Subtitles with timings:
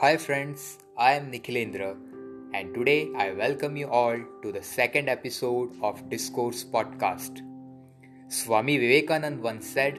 [0.00, 1.96] Hi, friends, I am Nikhilendra,
[2.52, 7.40] and today I welcome you all to the second episode of Discourse Podcast.
[8.28, 9.98] Swami Vivekanand once said,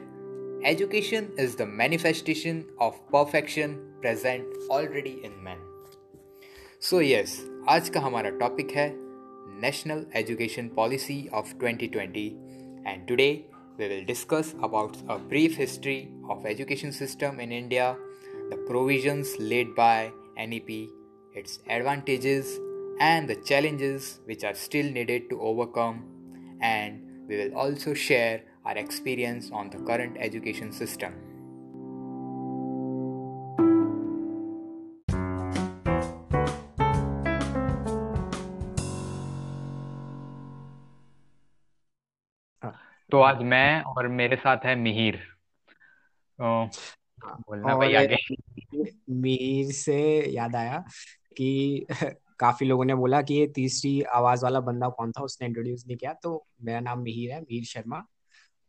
[0.64, 5.58] Education is the manifestation of perfection present already in man.
[6.78, 8.88] So, yes, आज का हमारा topic है
[9.62, 12.26] national education policy of 2020
[12.86, 13.46] and today
[13.78, 17.96] we will discuss about a brief history of education system in India
[18.50, 20.88] the provisions laid by NEP,
[21.34, 22.58] its advantages,
[23.00, 26.04] and the challenges which are still needed to overcome.
[26.60, 31.14] And we will also share our experience on the current education system.
[43.10, 45.18] तो आज मैं और मेरे साथ है मिहिर
[47.27, 48.17] बोलना भाई आगे
[49.09, 50.83] मीर से याद आया
[51.37, 51.85] कि
[52.39, 55.97] काफ़ी लोगों ने बोला कि ये तीसरी आवाज़ वाला बंदा कौन था उसने इंट्रोड्यूस नहीं
[55.97, 58.05] किया तो मेरा नाम मिहिर है मिहिर शर्मा।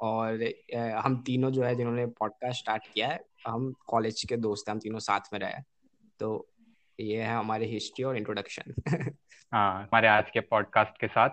[0.00, 0.52] और
[0.96, 4.80] हम तीनों जो है जिन्होंने पॉडकास्ट स्टार्ट किया है हम कॉलेज के दोस्त हैं हम
[4.80, 5.52] तीनों साथ में रहे
[6.20, 6.48] तो
[7.00, 8.74] ये है हमारे हिस्ट्री और इंट्रोडक्शन
[9.52, 11.30] हाँ हमारे आज के पॉडकास्ट के साथ।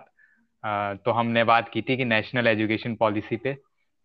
[0.64, 3.54] आ, तो हमने बात की थी कि नेशनल एजुकेशन पॉलिसी पे।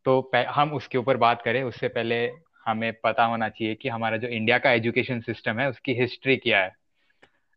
[0.05, 2.27] तो हम उसके ऊपर बात करें उससे पहले
[2.65, 6.59] हमें पता होना चाहिए कि हमारा जो इंडिया का एजुकेशन सिस्टम है, उसकी हिस्ट्री क्या
[6.59, 6.71] है।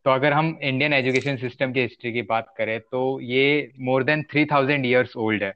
[0.07, 4.23] तो अगर हम इंडियन एजुकेशन सिस्टम की हिस्ट्री की बात करें तो ये more than
[4.23, 5.53] three thousand years old है।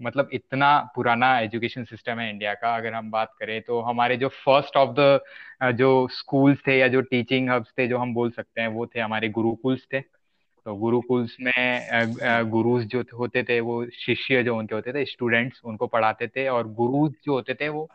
[0.00, 4.28] मतलब इतना पुराना एजुकेशन सिस्टम है इंडिया का, अगर हम बात करें तो हमारे जो
[4.28, 8.60] फ़र्स्ट ऑफ़ द जो स्कूल्स थे या जो टीचिंग हब्स थे, जो हम बोल सकते
[8.60, 12.14] हैं, वो थे हमारे गुरुकुल्स थे। तो गुरुकुल्स में
[12.50, 16.68] गुरुज जो होते थे, वो शिष्य जो उनके होते थे स्टूडेंट्स उनको पढ़ाते थे, और
[16.74, 17.88] गुरुज जो होते थे, वो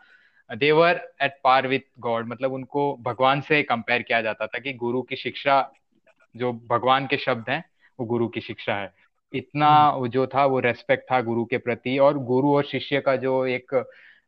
[0.50, 5.02] they were at par with god मतलब उनको भगवान से कंपेयर किया जाता था कि गुरु
[5.02, 5.60] की शिक्षा
[6.34, 7.64] जो भगवान के शब्द हैं
[7.98, 8.92] वो गुरु की शिक्षा है
[9.32, 13.16] इतना हम्म। जो था वो रेस्पेक्ट था गुरु के प्रति और गुरु और शिष्य का
[13.16, 13.74] जो एक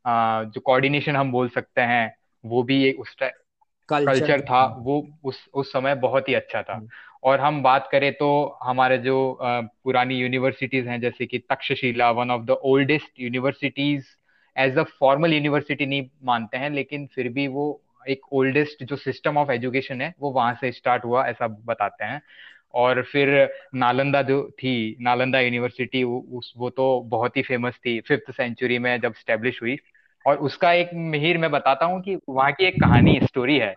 [0.05, 2.15] आ, जो कोऑर्डिनेशन हम बोल सकते हैं
[2.45, 3.17] वो भी एक उस
[3.89, 6.89] कल्चर था वो उस उस समय बहुत ही अच्छा था हम्म।
[7.23, 8.29] और हम बात करें तो
[8.63, 14.05] हमारे जो पुरानी यूनिवर्सिटीज हैं जैसे कि Takshashila one of the oldest universities
[14.59, 17.65] as a formal university नहीं मानते हैं लेकिन फिर भी वो
[18.09, 22.21] एक ओल्डेस्ट जो सिस्टम ऑफ़ एजुकेशन है वो वहाँ से स्टार्ट हुआ ऐसा बताते हैं।
[22.75, 23.29] और फिर
[23.75, 29.01] नालंदा जो थी नालंदा यूनिवर्सिटी उस वो तो बहुत ही फ़ेमस थी फिफ्थ सेंचुरी में
[29.01, 29.77] जब स्टेब्लिश हुई।
[30.27, 33.75] और उसका एक मिहिर मैं बताता हूँ कि वहाँ की एक कहानी स्टोरी है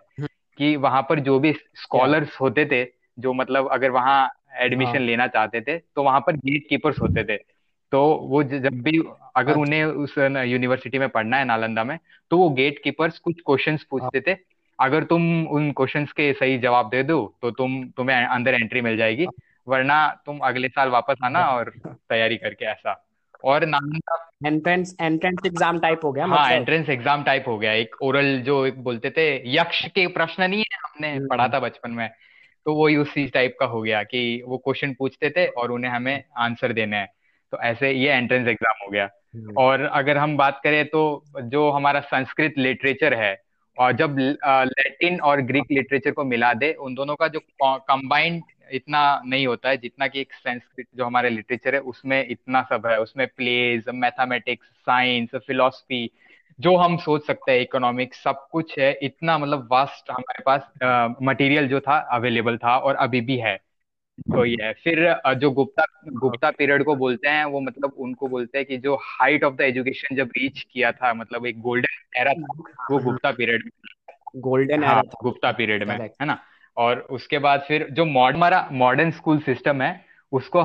[0.58, 2.84] कि वहाँ पर जो भी स्कॉलर्स होते थे
[3.18, 7.24] जो मतलब अगर वहाँ एडमिशन हाँ। लेना चाहते थे तो वहाँ पर गेट कीपर्स होते
[7.24, 7.36] थे।
[7.92, 11.98] तो वो जब भी अगर अच्छा। उन्हें उस यूनिवर्सिटी में पढ़ना है नालंदा में
[12.30, 14.36] तो वो गेट कीपर्स कुछ क्वेश्चंस पूछते थे।
[14.78, 18.96] अगर तुम उन क्वेश्चंस के सही जवाब दे दो तो तुम तुम्हें अंदर एंट्री मिल
[18.96, 19.26] जाएगी।
[19.68, 23.02] वरना तुम अगले साल वापस आना और तैयारी करके ऐसा।
[23.44, 24.16] और Nalanda
[24.46, 28.64] entrance entrance exam type हो गया हाँ एंट्रेंस एग्ज़ाम टाइप हो गया। एक ओरल जो
[28.66, 32.08] एक बोलते थे यक्ष के प्रश्न नहीं है हमने हम्म। पढ़ा था बचपन में।
[32.66, 36.22] तो वो उसी टाइप का हो गया कि वो क्वेश्चन पूछते थे और उन्हें हमें
[36.38, 37.08] आंसर देना हैं।
[37.52, 41.02] तो ऐसे ये एंट्रेंस एग्ज़ाम हो गया। हम्म। और अगर हम बात करें तो
[41.44, 43.36] जो हमारा संस्कृत लिटरेचर है
[43.76, 48.42] और जब लैटिन और ग्रीक लिटरेचर को मिला दे उन दोनों का जो कंबाइंड
[48.72, 52.86] इतना नहीं होता है जितना कि एक संस्कृत जो हमारे लिटरेचर है उसमें इतना सब
[52.86, 56.08] है। उसमें प्लेज मैथमेटिक्स साइंस फिलोसफी
[56.58, 61.68] जो हम सोच सकते हैं इकोनॉमिक्स सब कुछ है। इतना मतलब वास्ट हमारे पास मटेरियल
[61.68, 63.58] जो था अवेलेबल था और अभी भी है।
[64.18, 64.98] तो ये है। फिर
[65.34, 65.84] जो गुप्ता
[66.14, 69.60] गुप्ता पीरियड को बोलते हैं वो मतलब उनको बोलते हैं कि जो हाइट ऑफ़ द
[69.60, 72.52] एजुकेशन जब रीच किया था मतलब एक गोल्डन एरा था
[72.90, 73.70] वो Gupta period
[74.38, 76.38] golden era Gupta period में है ना?
[76.76, 80.62] और उसके बाद फिर जो मॉडर्न हमारा मॉडर्न स्कूल सिस्टम है उसको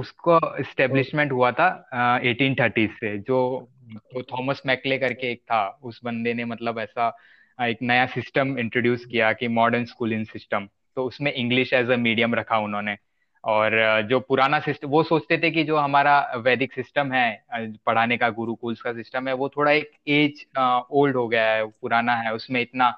[0.00, 3.68] उसको स्टेब्लिशमेंट हुआ था एटीन थर्टीज से। जो
[4.12, 7.16] तो थॉमस मैकले करके एक था उस बंदे ने मतलब ऐसा
[7.58, 12.34] एक नया सिस्टम इंट्रोड्यूस किया कि मॉडर्न स्कूलिंग सिस्टम तो उसमें इंग्लिश एज अ मीडियम
[12.34, 12.96] रखा उन्होंने।
[13.44, 13.72] और
[14.08, 17.44] जो पुराना सिस्टम वो सोचते थे कि जो हमारा वैदिक सिस्टम है
[17.86, 20.44] पढ़ाने का, गुरुकुल्स का सिस्टम है, वो थोड़ा एक एज
[20.92, 22.94] ओल्ड हो गया है, पुराना है, उसमें इतना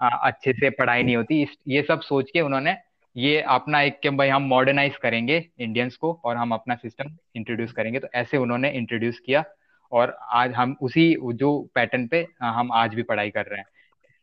[0.00, 2.76] अच्छे से पढ़ाई नहीं होती। ये सब सोच के उन्होंने
[3.16, 7.72] ये अपना एक कि भाई हम मॉडर्नाइज करेंगे इंडियंस को और हम अपना सिस्टम इंट्रोड्यूस
[7.72, 9.44] करेंगे। तो ऐसे उन्होंने इंट्रोड्यूस किया
[9.92, 13.66] और आज हम उसी, जो पैटर्न पे हम आज भी पढ़ाई कर रहे हैं।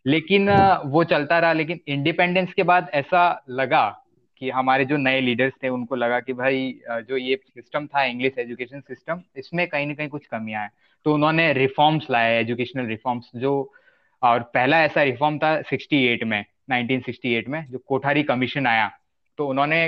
[0.05, 0.49] लेकिन
[0.85, 3.99] वो चलता रहा लेकिन इंडिपेंडेंस के बाद ऐसा लगा
[4.37, 8.37] कि हमारे जो नए लीडर्स थे उनको लगा कि भाई जो ये सिस्टम था इंग्लिश
[8.39, 10.71] एजुकेशन सिस्टम इसमें कहीं ना कहीं कुछ कमियाँ हैं।
[11.05, 13.73] तो उन्होंने रिफॉर्म्स लाए एजुकेशनल रिफॉर्म्स जो
[14.21, 18.91] और पहला ऐसा रिफॉर्म था 68 में 1968 में जो कोठारी कमीशन आया।
[19.37, 19.83] तो उन्होंने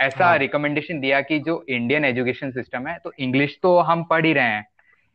[0.00, 4.26] ऐसा रिकमेंडेशन हाँ। दिया कि जो इंडियन एजुकेशन सिस्टम है तो इंग्लिश तो हम पढ़
[4.26, 4.66] ही रहे हैं।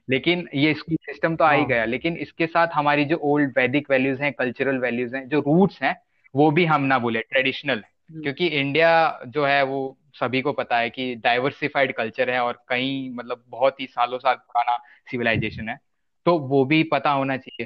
[0.09, 3.53] लेकिन ये स्कूल सिस्टम तो आ ही हाँ। गया। लेकिन इसके साथ हमारी जो ओल्ड
[3.57, 6.01] वैदिक वैल्यूज़ हैं कल्चरल वैल्यूज़ हैं जो रूट्स हैं
[6.35, 10.77] वो भी हम ना बोले ट्रेडिशनल हम्म। क्योंकि इंडिया जो है वो सभी को पता
[10.77, 14.77] है कि डाइवर्सिफाइड कल्चर है और कई मतलब बहुत ही सालों साल पुराना
[15.11, 15.79] सिविलाइजेशन है।
[16.25, 17.65] तो वो भी पता होना चाहिए।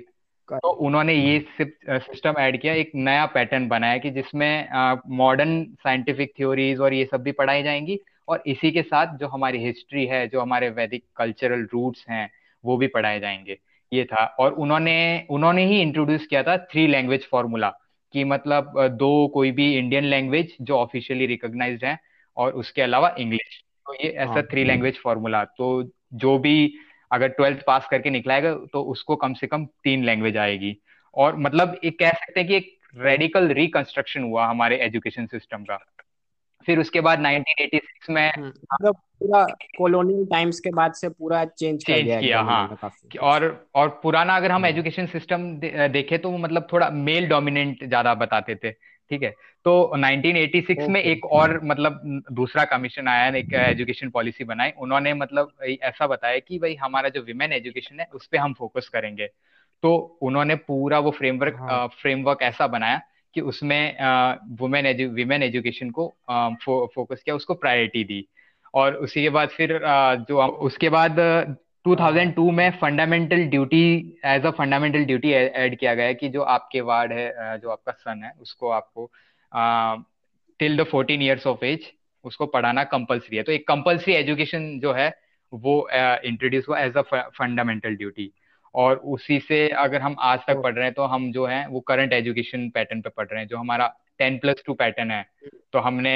[0.51, 1.45] तो उन्होंने ये
[1.89, 4.67] सिस्टम ऐड किया एक नया पैटर्न बनाया कि जिसमें
[5.09, 9.63] मॉडर्न साइंटिफिक थ्योरीज और ये सब भी पढ़ाई जाएँगी। और इसी के साथ जो हमारी
[9.65, 12.29] हिस्ट्री है जो हमारे वैदिक कल्चरल रूट्स हैं
[12.63, 13.57] वो भी पढ़ाए जाएँगे।
[13.91, 17.69] ये था। और उन्होंने उन्होंने ही इंट्रोड्यूस किया था थ्री लैंग्वेज फॉर्मूला
[18.13, 21.97] कि मतलब दो कोई भी इंडियन लैंग्वेज जो ऑफिशियली रिकॉग्नाइज्ड है
[22.37, 25.67] और उसके अलावा इंग्लिश तो ये ऐसा थ्री लैंग्वेज फॉर्मूला तो
[26.13, 26.73] जो भी
[27.11, 30.75] अगर ट्वेल्थ पास करके निकलाएगा तो उसको कम से कम तीन लैंग्वेज आएगी।
[31.13, 35.75] और मतलब एक कह सकते हैं कि एक रेडिकल रिकंस्ट्रक्शन हुआ हमारे एजुकेशन सिस्टम का।
[36.65, 39.45] फिर उसके बाद 1986 में हम्म, मतलब पूरा
[39.77, 42.79] कॉलोनियल टाइम्स के बाद से पूरा चेंज कर दिया किया हाँ।
[43.21, 47.83] और और पुराना अगर हम एजुकेशन हम्म। सिस्टम दे, देखे तो मतलब थोड़ा मेल डोमिनेंट
[47.83, 48.71] ज़्यादा बताते थे
[49.09, 49.33] ठीक है?
[49.65, 55.51] तो 1986 में एक और मतलब दूसरा कमीशन आया एक एजुकेशन पॉलिसी बनाई। उन्होंने मतलब
[55.81, 59.27] ऐसा बताया कि भाई हमारा जो विमेन एजुकेशन है उस पर हम फोकस करेंगे।
[59.83, 61.87] तो उन्होंने पूरा वो फ्रेमवर्क हाँ.
[61.87, 63.01] फ्रेमवर्क ऐसा बनाया
[63.35, 63.97] कि उसमें
[64.59, 68.27] वुमेन एजु विमेन एजुकेशन को फो, फोकस किया उसको प्रायोरिटी दी।
[68.73, 69.79] और उसी के बाद फिर
[70.29, 71.19] जो उसके बाद
[71.85, 73.83] 2002 में fundamental duty
[74.25, 78.23] as a fundamental duty add किया गया कि जो आपके वार्ड है जो आपका सन
[78.23, 79.09] है उसको आपको
[80.59, 81.91] till the fourteen years of age
[82.25, 85.13] उसको पढ़ाना कंपलसरी है। तो एक कंपलसरी एजुकेशन जो है
[85.53, 88.31] वो इंट्रोड्यूस हुआ एज अ फंडामेंटल ड्यूटी
[88.75, 91.79] और उसी से अगर हम आज तक पढ़ रहे हैं तो हम जो है वो
[91.79, 93.87] करंट एजुकेशन पैटर्न पे पढ़ रहे हैं जो हमारा
[94.19, 95.25] टेन प्लस टू पैटर्न है
[95.73, 96.15] तो हमने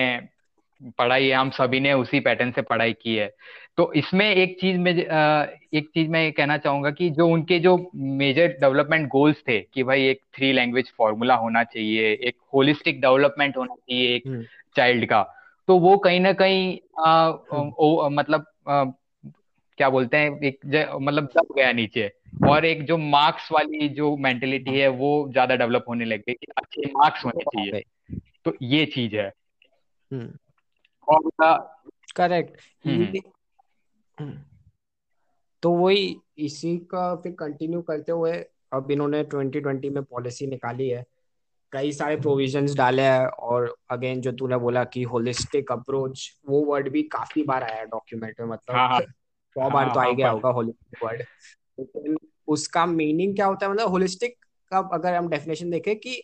[0.97, 3.31] पढ़ाई है हम सभी ने उसी पैटर्न से पढ़ाई की है
[3.77, 8.47] तो इसमें एक चीज़ में एक चीज़ मैं कहना चाहूँगा कि जो उनके जो मेजर
[8.61, 13.75] डेवलपमेंट गोल्स थे कि भाई एक थ्री लैंग्वेज फॉर्मूला होना चाहिए एक होलिस्टिक डेवलपमेंट होना
[13.75, 15.21] चाहिए एक चाइल्ड हम्म। का
[15.67, 18.83] तो वो कहीं ना कहीं हम्म। मतलब आ,
[19.79, 20.59] क्या बोलते हैं एक
[21.01, 22.11] मतलब दब गया नीचे।
[22.47, 26.47] और एक जो मार्क्स वाली जो मेंटेलिटी है वो ज़्यादा डेवलप होने लग गई कि
[26.57, 27.83] अच्छे मार्क्स होने चाहिए।
[28.45, 29.33] तो ये चीज़ है।
[30.11, 30.31] हम्म।
[32.15, 33.05] Correct hmm,
[34.19, 34.33] hmm.
[35.63, 38.33] तो वही इसी का फिर कंटिन्यू करते हुए
[38.73, 41.05] अब इन्होंने 2020 में पॉलिसी निकाली है।
[41.71, 46.89] कई सारे प्रोविजंस डाले हैं और अगेन जो तूने बोला कि होलिस्टिक अप्रोच वो वर्ड
[46.89, 49.01] भी काफ़ी बार आया डॉक्यूमेंट में मतलब हाँ, हाँ,
[49.55, 51.23] सौ हाँ, बार तो आ गया होगा होलिस्टिक वर्ड।
[51.79, 52.17] लेकिन
[52.47, 53.71] उसका मीनिंग क्या होता है?
[53.71, 54.35] मतलब होलिस्टिक
[54.71, 56.23] का अगर हम डेफिनेशन देखें कि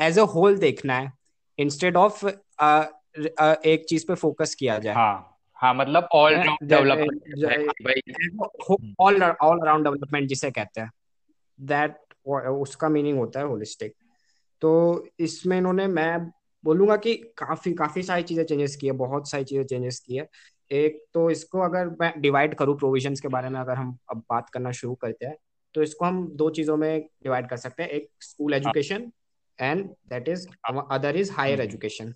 [0.00, 1.12] एज अ होल देखना है
[1.58, 7.22] इंस्टेड ऑफ़ एक चीज़ पे फोकस किया जाए। हाँ हाँ मतलब all round development
[9.00, 10.90] all all around development जिसे कहते हैं।
[11.60, 13.94] दैट उसका मीनिंग होता है होलिस्टिक
[14.62, 16.30] तो इसमें इन्होंने मैं
[16.64, 20.28] बोलूँगा कि काफ़ी काफ़ी सारी चीज़ें चेंजेस की है बहुत सारी चीज़ें चेंजेस की है।
[20.70, 24.50] एक तो इसको अगर मैं डिवाइड करूँ प्रोविजंस के बारे में अगर हम अब बात
[24.50, 25.36] करना शुरू करते हैं
[25.74, 29.10] तो इसको हम दो चीज़ों में डिवाइड कर सकते हैं। एक school education
[29.58, 30.46] and that is
[30.90, 32.14] other is higher education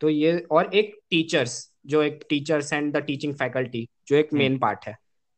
[0.00, 4.46] तो ये और एक टीचर्स जो एक teachers and the teaching faculty जो एक मेन
[4.46, 4.96] हम्म। पार्ट है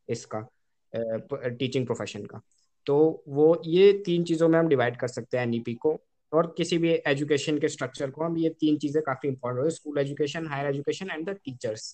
[0.09, 0.47] इसका
[0.93, 2.41] टीचिंग प्रोफेशन का।
[2.87, 5.99] तो वो ये तीन चीज़ों में हम डिवाइड कर सकते हैं एनईपी e को
[6.31, 9.97] और किसी भी एजुकेशन के स्ट्रक्चर को। हम ये तीन चीज़ें काफ़ी इंपॉर्टेंट है school
[9.99, 11.93] education higher education and the teachers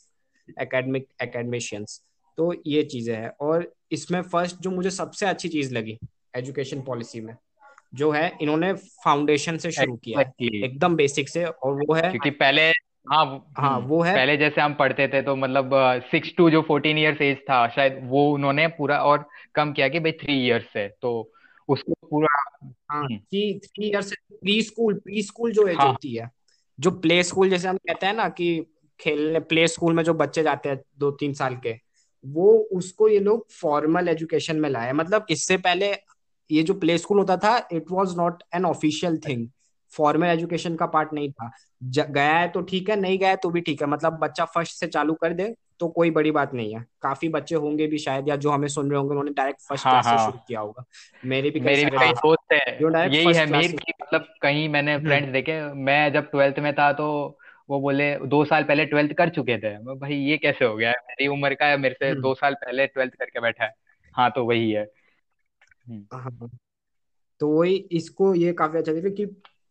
[0.62, 2.02] academic academicians
[2.38, 5.98] तो ये चीज़ें हैं। और इसमें फ़र्स्ट जो मुझे सबसे अच्छी चीज़ लगी
[6.36, 7.36] एजुकेशन पॉलिसी में
[7.94, 12.70] जो है इन्होंने फाउंडेशन से शुरू किया एकदम बेसिक से और वो है क्योंकि पहले
[13.10, 15.70] हाँ हाँ वो है। पहले जैसे हम पढ़ते थे तो मतलब
[16.12, 20.00] सिक्स टू जो फोर्टीन ईयर्स एज था शायद वो उन्होंने पूरा और कम किया कि
[20.00, 21.32] भाई थ्री ईयर्स है तो
[21.70, 22.60] उसको पूरा
[22.92, 26.30] हाँ। कि three years pre school pre school जो एज हाँ, होती है
[26.80, 28.66] जो प्ले स्कूल जैसे हम कहते हैं ना कि
[29.00, 31.76] खेलने प्ले स्कूल में जो बच्चे जाते हैं दो तीन साल के
[32.26, 35.92] वो उसको ये लोग फॉर्मल एजुकेशन में लाए। मतलब इससे पहले
[36.50, 39.48] ये जो प्ले स्कूल होता था it was not an official thing
[39.94, 41.52] formal education का पार्ट नहीं था।
[41.84, 44.80] गया है तो ठीक है नहीं गया है तो भी ठीक है। मतलब बच्चा फ़र्स्ट
[44.80, 48.30] से चालू कर दे तो कोई बड़ी बात नहीं है। काफ़ी बच्चे होंगे भी शायद
[48.30, 50.84] या जो हमें सुन रहे होंगे उन्होंने डायरेक्ट फ़र्स्ट क्लास से हाँ। शुरू किया होगा।
[51.26, 53.68] मेरे भी मेरे भी कई दोस्त है। यही है मेरे
[54.02, 57.08] मतलब कहीं मैंने फ्रेंड्स हम्म। देखे। मैं जब ट्वेल्थ में था तो
[57.70, 60.92] वो बोले दो साल पहले ट्वेल्थ कर चुके थे। भाई ये कैसे हो गया?
[60.92, 63.74] मेरी उम्र का है मेरे से हम्म। दो साल पहले ट्वेल्थ करके बैठा है।
[64.16, 64.84] हाँ तो वही है।
[65.90, 66.50] हम्म। हाँ,
[67.42, 69.26] तो वही इसको ये काफ़ी अच्छा लगा कि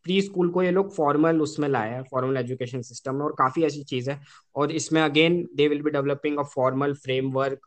[0.05, 3.63] प्री स्कूल को ये लोग फॉर्मल उसमें लाया है फॉर्मल एजुकेशन सिस्टम में और काफ़ी
[3.63, 4.19] ऐसी चीज़ है।
[4.55, 7.59] और इसमें again they will be developing a formal framework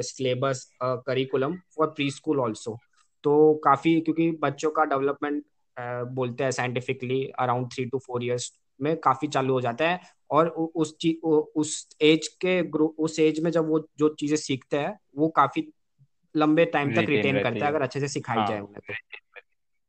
[0.00, 2.78] syllabus curriculum for pre school also
[3.24, 5.44] तो काफ़ी क्योंकि बच्चों का डेवलपमेंट
[6.14, 8.50] बोलते हैं scientifically around three to four years
[8.82, 13.40] में काफ़ी चालू हो जाता है और उस चीज़ उस एज के ग्रुप उस एज
[13.40, 15.66] में जब वो जो चीज़ें सीखते हैं वो काफ़ी
[16.34, 18.94] लंबे टाइम तक रिटेन करते हैं अगर अच्छे से सिखाई हाँ, जाए उन्हें तो।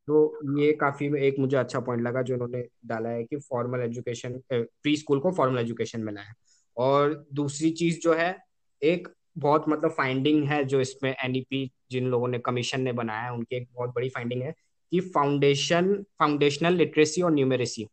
[0.08, 4.40] तो ये काफ़ी एक मुझे अच्छा पॉइंट लगा जो उन्होंने डाला है कि फॉर्मल एजुकेशन
[4.52, 6.34] प्री स्कूल को फॉर्मल एजुकेशन में लाया
[6.78, 8.36] और दूसरी चीज़ जो है
[8.82, 9.08] एक
[9.38, 13.56] बहुत मतलब फाइंडिंग है जो इसमें एनईपी जिन लोगों ने कमीशन ने बनाया है उनकी
[13.56, 14.54] एक बहुत बड़ी फाइंडिंग है
[14.92, 17.88] कि फाउंडेशन फाउंडेशनल लिटरेसी और न्यूमेरेसी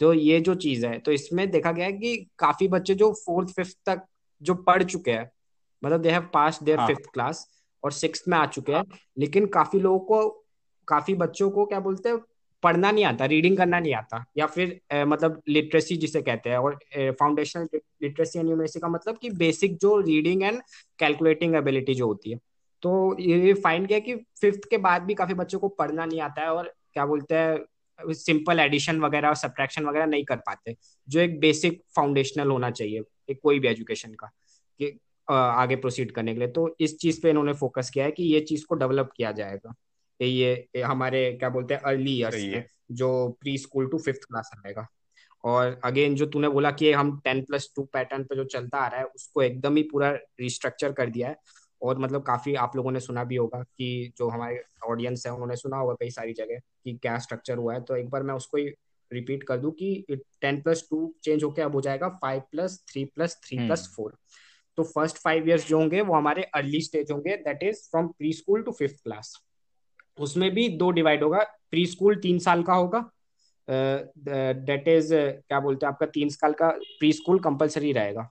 [0.00, 3.48] तो ये जो चीज़ है तो इसमें देखा गया है कि काफ़ी बच्चे जो फोर्थ
[3.48, 4.02] फिफ्थ तक
[4.42, 5.30] जो पढ़ चुके हैं
[5.82, 7.46] मतलब they have pass their fifth class
[7.82, 8.84] और सिक्स में आ चुके हैं
[9.18, 10.28] लेकिन काफ़ी लोगों को
[10.88, 12.18] काफ़ी बच्चों को क्या बोलते हैं
[12.62, 16.56] पढ़ना नहीं आता रीडिंग करना नहीं आता या फिर ए, मतलब लिटरेसी जिसे कहते हैं
[16.56, 17.68] और फाउंडेशनल
[18.02, 20.60] लिटरेसी एंड न्यूमेरेसी का मतलब कि बेसिक जो रीडिंग एंड
[20.98, 22.38] कैलकुलेटिंग एबिलिटी जो होती है।
[22.82, 26.42] तो ये फाइंड किया कि फिफ्थ के बाद भी काफ़ी बच्चों को पढ़ना नहीं आता
[26.42, 27.58] है और क्या बोलते हैं
[28.08, 30.76] सिंपल एडिशन वगैरह और सब्ट्रैक्शन वगैरह नहीं कर पाते।
[31.08, 34.30] जो एक बेसिक फाउंडेशनल होना चाहिए एक कोई भी एजुकेशन का
[34.80, 38.24] कि आगे प्रोसीड करने के लिए। तो इस चीज़ पे इन्होंने फोकस किया है कि
[38.24, 39.74] ये चीज़ को डेवलप किया जाएगा।
[40.20, 43.08] ये ये हमारे क्या बोलते हैं अर्ली ईयर्स में जो
[43.40, 44.86] pre school to fifth class रहेगा
[45.44, 48.86] और अगेन जो तूने बोला कि हम टेन प्लस टू पैटर्न पे जो चलता आ
[48.86, 51.36] रहा है उसको एकदम ही पूरा रिस्ट्रक्चर कर दिया है।
[51.82, 55.56] और मतलब काफ़ी आप लोगों ने सुना भी होगा कि जो हमारे ऑडियंस है उन्होंने
[55.56, 58.56] सुना होगा कई सारी जगह कि क्या स्ट्रक्चर हुआ है। तो एक बार मैं उसको
[58.56, 58.64] ही
[59.12, 60.04] रिपीट कर दूँ कि
[60.40, 64.16] टेन प्लस टू चेंज होकर अब हो जाएगा five plus three plus three plus four
[64.76, 68.32] तो फ़र्स्ट फाइव ईयर्स जो होंगे वो हमारे अर्ली स्टेज होंगे that is from pre
[68.32, 69.36] school to fifth class
[70.18, 71.38] उसमें भी दो डिवाइड होगा
[71.70, 73.10] प्री स्कूल तीन साल का होगा
[73.70, 78.30] डेट इज़ uh, क्या बोलते हैं आपका तीन साल का प्री स्कूल कंपलसरी रहेगा।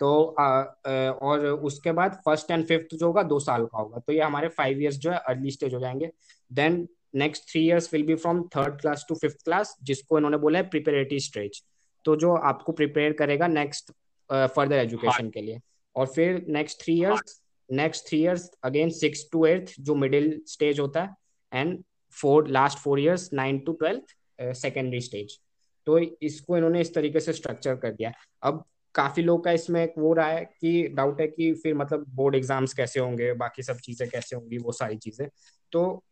[0.00, 0.08] तो
[0.40, 4.12] uh, uh, और उसके बाद फ़र्स्ट एंड फिफ्थ जो होगा दो साल का होगा। तो
[4.12, 6.10] ये हमारे फाइव इयर्स जो है अर्ली स्टेज हो जाएँगे।
[6.50, 10.58] Then next three years will be from third class to fifth class जिसको इन्होंने बोला
[10.58, 11.62] है प्रिपेरेटरी स्टेज
[12.04, 13.92] तो जो आपको प्रिपेयर करेगा नेक्स्ट
[14.30, 15.60] फर्दर एजुकेशन के लिए।
[15.96, 20.80] और फिर next three years next three years again six to eighth जो मिडिल स्टेज
[20.80, 21.82] होता है and
[22.12, 24.14] four last four years nine to twelfth
[24.56, 25.38] secondary stage
[25.86, 29.94] तो इसको इन्होंने इस तरीके से स्ट्रक्चर कर दिया अब काफ़ी लोग का इसमें एक
[29.98, 33.76] वो रहा है कि डाउट है कि फिर मतलब बोर्ड एग्ज़ाम्स कैसे होंगे बाकी सब
[33.76, 35.28] चीज़ें कैसे होंगी वो सारी चीज़ें।
[35.72, 36.02] तो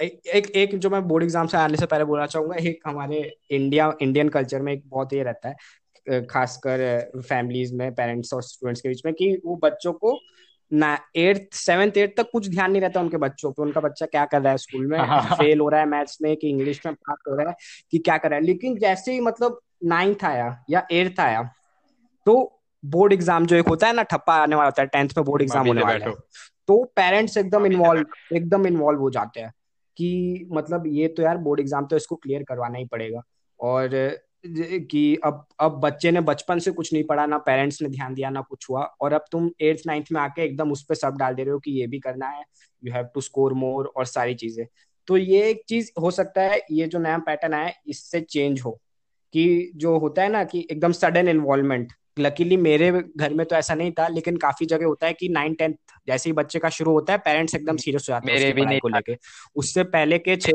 [0.00, 3.92] एक एक जो मैं बोर्ड एग्ज़ाम से आने से पहले बोलना चाहूँगा एक हमारे इंडिया
[4.02, 6.80] इंडियन कल्चर में एक बहुत ये रहता है खासकर
[7.18, 10.18] फैमिलीज़ में पेरेंट्स और स्टूडेंट्स के बीच में कि वो बच्चों को
[10.72, 14.24] ना एट्थ सेवेंथ एट्थ तक कुछ ध्यान नहीं रहता उनके बच्चों पे। उनका बच्चा क्या
[14.24, 14.98] कर रहा है स्कूल में?
[15.36, 17.54] फेल हो रहा है मैथ्स में कि इंग्लिश में पास हो रहा है
[17.90, 18.44] कि क्या कर रहा है?
[18.44, 21.42] लेकिन जैसे ही मतलब नाइन्थ आया या एट्थ आया
[22.26, 22.34] तो
[22.84, 25.42] बोर्ड एग्ज़ाम जो एक होता है ना ठप्पा आने वाला होता है टेंथ में बोर्ड
[25.42, 26.12] एग्ज़ाम होने वाला है।
[26.68, 29.52] तो पेरेंट्स एकदम इन्वॉल्व एकदम इन्वॉल्व हो जाते हैं
[29.96, 33.22] कि मतलब ये तो यार बोर्ड एग्ज़ाम तो इसको क्लियर करवाना ही पड़ेगा।
[33.60, 33.90] और
[34.46, 38.30] कि अब अब बच्चे ने बचपन से कुछ नहीं पढ़ा ना पेरेंट्स ने ध्यान दिया
[38.30, 41.34] ना कुछ हुआ। और अब तुम एट्थ नाइन्थ में आके एकदम उस पर सब डाल
[41.34, 42.44] दे रहे हो कि ये भी करना है।
[42.82, 44.66] You have to score more और सारी चीज़ें।
[45.08, 48.78] तो ये एक चीज़ हो सकता है ये जो नया पैटर्न आया इससे चेंज हो।
[49.34, 53.74] कि जो होता है ना कि एकदम सडन इन्वॉल्वमेंट लकीली मेरे घर में तो ऐसा
[53.74, 55.74] नहीं था लेकिन काफ़ी जगह होता है कि नाइन टेंथ
[56.06, 58.66] जैसे ही बच्चे का शुरू होता है पेरेंट्स एकदम सीरियस हो जाते हैं मेरे भी
[58.66, 59.16] नहीं को लेके।
[59.56, 60.52] उससे पहले के छह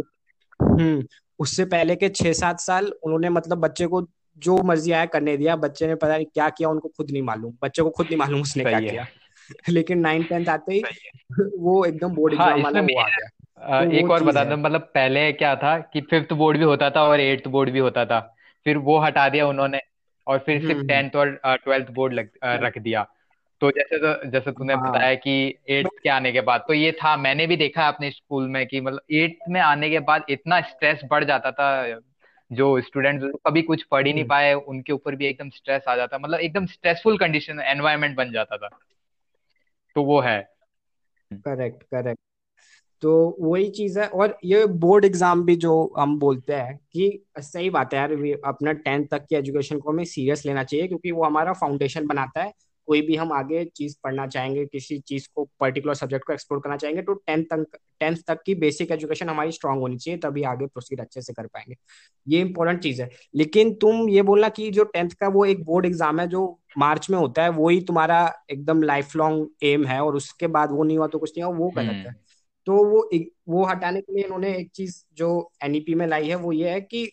[0.61, 1.03] हम्म
[1.39, 5.55] उससे पहले के छह सात साल उन्होंने मतलब बच्चे को जो मर्ज़ी आया करने दिया।
[5.55, 8.41] बच्चे ने पता नहीं क्या किया उनको खुद नहीं मालूम। बच्चे को खुद नहीं मालूम
[8.41, 9.05] उसने क्या किया।
[9.69, 10.83] लेकिन नाइन टेंथ आते ही
[11.59, 14.81] वो एकदम बोर्ड एग्ज़ाम हाँ, वाला वो आ गया। तो एक और बता दो मतलब
[14.81, 18.35] पहले क्या था कि फिफ्थ बोर्ड भी होता था और एट्थ बोर्ड भी होता था।
[18.63, 19.79] फिर वो हटा दिया उन्होंने।
[20.27, 23.07] और फिर सिर्फ़ टेंथ हम्म। और ट्वेल्थ बोर्ड लग, रख दिया
[23.61, 26.91] तो जैसे तो जैसे तूने हाँ। बताया कि एट्थ के आने के बाद तो ये
[26.91, 30.59] था मैंने भी देखा अपने स्कूल में कि मतलब एट्थ में आने के बाद इतना
[30.61, 31.69] स्ट्रेस बढ़ जाता था
[32.51, 35.95] जो स्टूडेंट कभी कुछ पढ़ ही नहीं हम्म। पाए उनके ऊपर भी एकदम स्ट्रेस आ
[35.95, 38.69] जाता मतलब एकदम स्ट्रेसफुल कंडीशन एनवायरमेंट बन जाता था
[39.95, 40.39] तो वो है
[41.31, 42.19] करेक्ट करेक्ट
[43.03, 47.69] तो वही चीज़ है। और ये बोर्ड एग्ज़ाम भी जो हम बोलते हैं कि सही
[47.69, 48.11] बात है यार
[48.45, 52.43] अपना टेंथ तक की एजुकेशन को हमें सीरियस लेना चाहिए क्योंकि वो हमारा फाउंडेशन बनाता
[52.43, 52.53] है।
[52.87, 56.75] कोई भी हम आगे चीज़ पढ़ना चाहेंगे किसी चीज़ को पर्टिकुलर सब्जेक्ट को एक्सप्लोर करना
[56.77, 57.65] चाहेंगे तो टेंथ तक
[57.99, 61.47] टेंथ तक की बेसिक एजुकेशन हमारी स्ट्रांग होनी चाहिए तभी आगे प्रोसीड अच्छे से कर
[61.47, 61.75] पाएँगे।
[62.27, 65.85] ये इंपॉर्टेंट चीज़ है। लेकिन तुम ये बोलना कि जो टेंथ का वो एक बोर्ड
[65.85, 70.15] एग्ज़ाम है जो मार्च में होता है वही तुम्हारा एकदम लाइफ लॉन्ग एम है और
[70.15, 72.15] उसके बाद वो नहीं हुआ तो कुछ नहीं हुआ वो गलत है। हम्म।
[72.67, 73.09] तो वो
[73.49, 75.27] वो हटाने के लिए इन्होंने एक चीज़ जो
[75.63, 77.05] एनईपी में लाई है वो ये है कि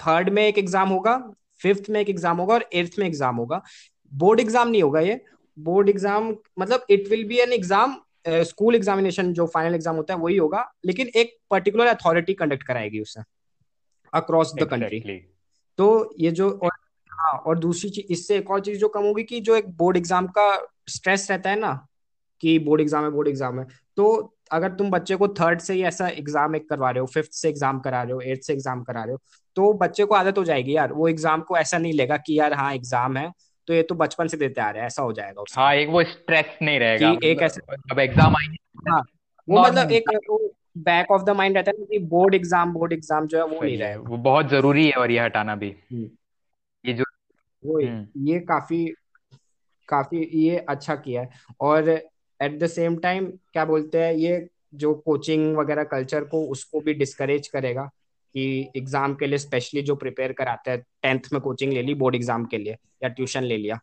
[0.00, 1.16] थर्ड में एक एग्ज़ाम होगा
[1.60, 3.62] फिफ्थ में एक एग्ज़ाम होगा और एट्थ में एग्ज़ाम होगा।
[4.12, 5.20] बोर्ड एग्ज़ाम नहीं होगा ये।
[5.58, 7.96] बोर्ड एग्ज़ाम मतलब it will be an exam
[8.28, 13.00] school examination जो फाइनल एग्ज़ाम होता है वही होगा लेकिन एक पर्टिकुलर अथॉरिटी कंडक्ट कराएगी
[13.00, 13.20] उसे
[14.12, 15.00] अक्रॉस द कंट्री
[15.78, 15.88] तो
[16.20, 16.70] ये जो और
[17.12, 19.96] हाँ और दूसरी चीज़ इससे एक और चीज़ जो कम होगी कि जो एक बोर्ड
[19.96, 20.50] एग्ज़ाम का
[20.88, 21.72] स्ट्रेस रहता है ना
[22.42, 25.82] कि बोर्ड एग्ज़ाम है बोर्ड एग्ज़ाम है तो अगर तुम बच्चे को थर्ड से ही
[25.84, 28.82] ऐसा एग्ज़ाम एक करवा रहे हो फिफ्थ से एग्ज़ाम करा रहे हो एट्थ से एग्ज़ाम
[28.82, 29.20] करा रहे हो
[29.56, 32.52] तो बच्चे को आदत हो जाएगी यार। वो एग्ज़ाम को ऐसा नहीं लेगा कि यार
[32.54, 33.30] हाँ एग्ज़ाम है
[33.68, 35.88] तो ये तो बचपन से देते आ रहे हैं ऐसा हो जाएगा उसका। हाँ एक
[35.88, 39.02] वो स्ट्रेस नहीं रहेगा। कि एक ऐसे अब एग्ज़ाम आएँगे। हाँ
[39.48, 40.04] वो मतलब एक
[40.80, 43.76] बैक ऑफ़ द माइंड रहता है कि बोर्ड एग्ज़ाम बोर्ड एग्ज़ाम जो है वो नहीं
[43.78, 46.08] रहेगा। वो बहुत ज़रूरी है और ये हटाना भी। हम्म।
[46.84, 47.04] ये जो
[47.62, 48.84] वो हम्म। ये काफ़ी
[49.88, 51.28] काफ़ी ये अच्छा किया है।
[51.60, 51.90] और
[52.40, 56.94] एट द सेम टाइम क्या बोलते हैं ये जो कोचिंग वगैरह कल्चर को उसको भी
[56.94, 57.84] डिस्करेज करेगा
[58.34, 62.14] कि एग्ज़ाम के लिए स्पेशली जो प्रिपेयर कराते हैं टेंथ में कोचिंग ले ली बोर्ड
[62.14, 63.78] एग्ज़ाम के लिए या ट्यूशन ले लिया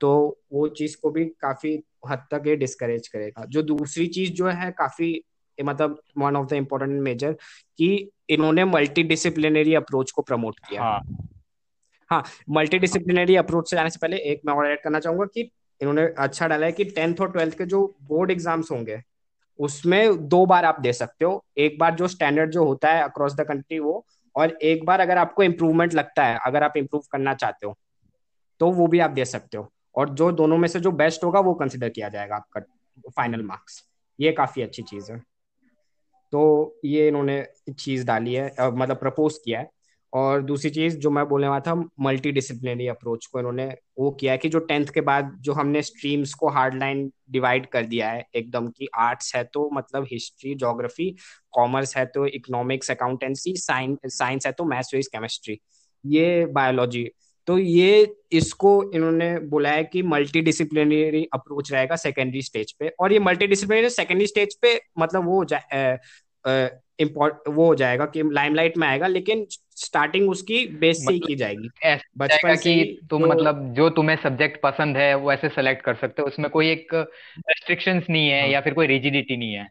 [0.00, 0.10] तो
[0.52, 1.72] वो चीज़ को भी काफ़ी
[2.08, 5.20] हद तक ये डिस्करेज करेगा। जो दूसरी चीज़ जो है काफ़ी
[5.58, 7.32] मतलब one of the important major
[7.78, 7.88] कि
[8.30, 11.00] इन्होंने मल्टी डिसिप्लिनरी अप्रोच को प्रमोट किया। हाँ।
[12.10, 15.50] हाँ मल्टी डिसिप्लिनरी अप्रोच से जाने से पहले एक मैं और ऐड करना चाहूँगा कि
[15.80, 19.00] इन्होंने अच्छा डाला है कि टेंथ और ट्वेल्थ के जो बोर्ड एग्ज़ाम्स होंगे,
[19.58, 23.34] उसमें दो बार आप दे सकते हो। एक बार जो स्टैंडर्ड जो होता है अक्रॉस
[23.34, 24.04] द कंट्री वो,
[24.34, 27.76] और एक बार अगर आपको इम्प्रूवमेंट लगता है, अगर आप इम्प्रूव करना चाहते हो
[28.60, 31.40] तो वो भी आप दे सकते हो। और जो दोनों में से जो बेस्ट होगा,
[31.40, 32.60] वो कंसिडर किया जाएगा आपका
[33.08, 33.82] फाइनल मार्क्स
[34.18, 35.18] ये काफ़ी अच्छी चीज़ है।
[36.32, 39.70] तो ये इन्होंने चीज़ डाली है मतलब प्रपोज किया है।
[40.12, 43.66] और दूसरी चीज़ जो मैं बोलने वाला था मल्टी डिसिप्लिनरी अप्रोच को इन्होंने
[43.98, 47.66] वो किया है कि जो टेंथ के बाद जो हमने स्ट्रीम्स को हार्ड लाइन डिवाइड
[47.66, 51.10] कर दिया है, एकदम की आर्ट्स है तो मतलब हिस्ट्री जोग्राफी
[51.52, 55.58] कॉमर्स है तो इकोनॉमिक्स अकाउंटेंसी साइंस है तो मैथ्स फिजिक्स केमिस्ट्री
[56.04, 57.08] ये बायोलॉजी
[57.48, 63.12] तो ये इसको इन्होंने बोला है कि मल्टी डिसिप्लिनरी अप्रोच रहेगा सेकेंडरी स्टेज पे। और
[63.12, 65.44] ये मल्टी डिसिप्लिनरी सेकेंडरी स्टेज पे मतलब वो
[66.98, 71.34] इम्पोर्ट वो हो जाएगा कि लाइमलाइट में आएगा लेकिन स्टार्टिंग उसकी बेस से ही की
[71.36, 71.68] जाएगी
[72.18, 76.22] बचपन की तुम तो, मतलब जो तुम्हें सब्जेक्ट पसंद है वो ऐसे सेलेक्ट कर सकते
[76.22, 78.48] हो उसमें कोई एक रेस्ट्रिक्शंस नहीं है हाँ.
[78.48, 79.68] या फिर कोई रिजिडिटी नहीं है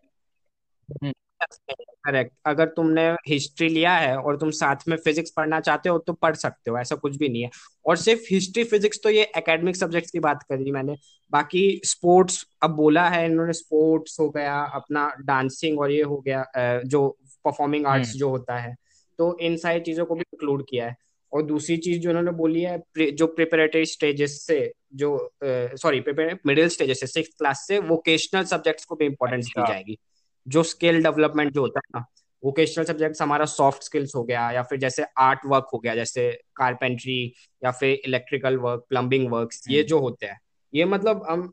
[0.89, 5.97] हम्म। करेक्ट अगर तुमने हिस्ट्री लिया है और तुम साथ में फिजिक्स पढ़ना चाहते हो
[5.97, 7.49] तो पढ़ सकते हो ऐसा कुछ भी नहीं है।
[7.85, 10.95] और सिर्फ़ हिस्ट्री फिजिक्स तो ये एकेडमिक सब्जेक्ट्स की बात करी मैंने।
[11.33, 16.45] बाकी स्पोर्ट्स अब बोला है इन्होंने स्पोर्ट्स हो गया अपना डांसिंग और ये हो गया
[16.85, 17.07] जो
[17.45, 18.75] परफॉर्मिंग आर्ट्स हम्म। जो होता है।
[19.19, 20.95] तो इन सारी चीज़ों को भी इंक्लूड किया है।
[21.31, 24.59] और दूसरी चीज़ जो उन्होंने बोली है जो प्रिपरेटरी स्टेजेस से
[24.95, 25.09] जो
[25.43, 26.03] सॉरी
[26.45, 29.97] मिडिल स्टेजेस से सिक्स क्लास से वोकेशनल सब्जेक्ट्स को भी इम्पोर्टेंस दी अच्छा। जाएगी।
[30.47, 32.05] जो स्किल डेवलपमेंट जो होता है ना
[32.43, 36.31] वोकेशनल सब्जेक्ट्स हमारा सॉफ्ट स्किल्स हो गया या फिर जैसे आर्ट वर्क हो गया जैसे
[36.55, 37.21] कारपेंट्री
[37.61, 40.39] या फिर इलेक्ट्रिकल वर्क प्लम्बिंग वर्क ये हम्म। जो होते हैं
[40.73, 41.47] ये मतलब हम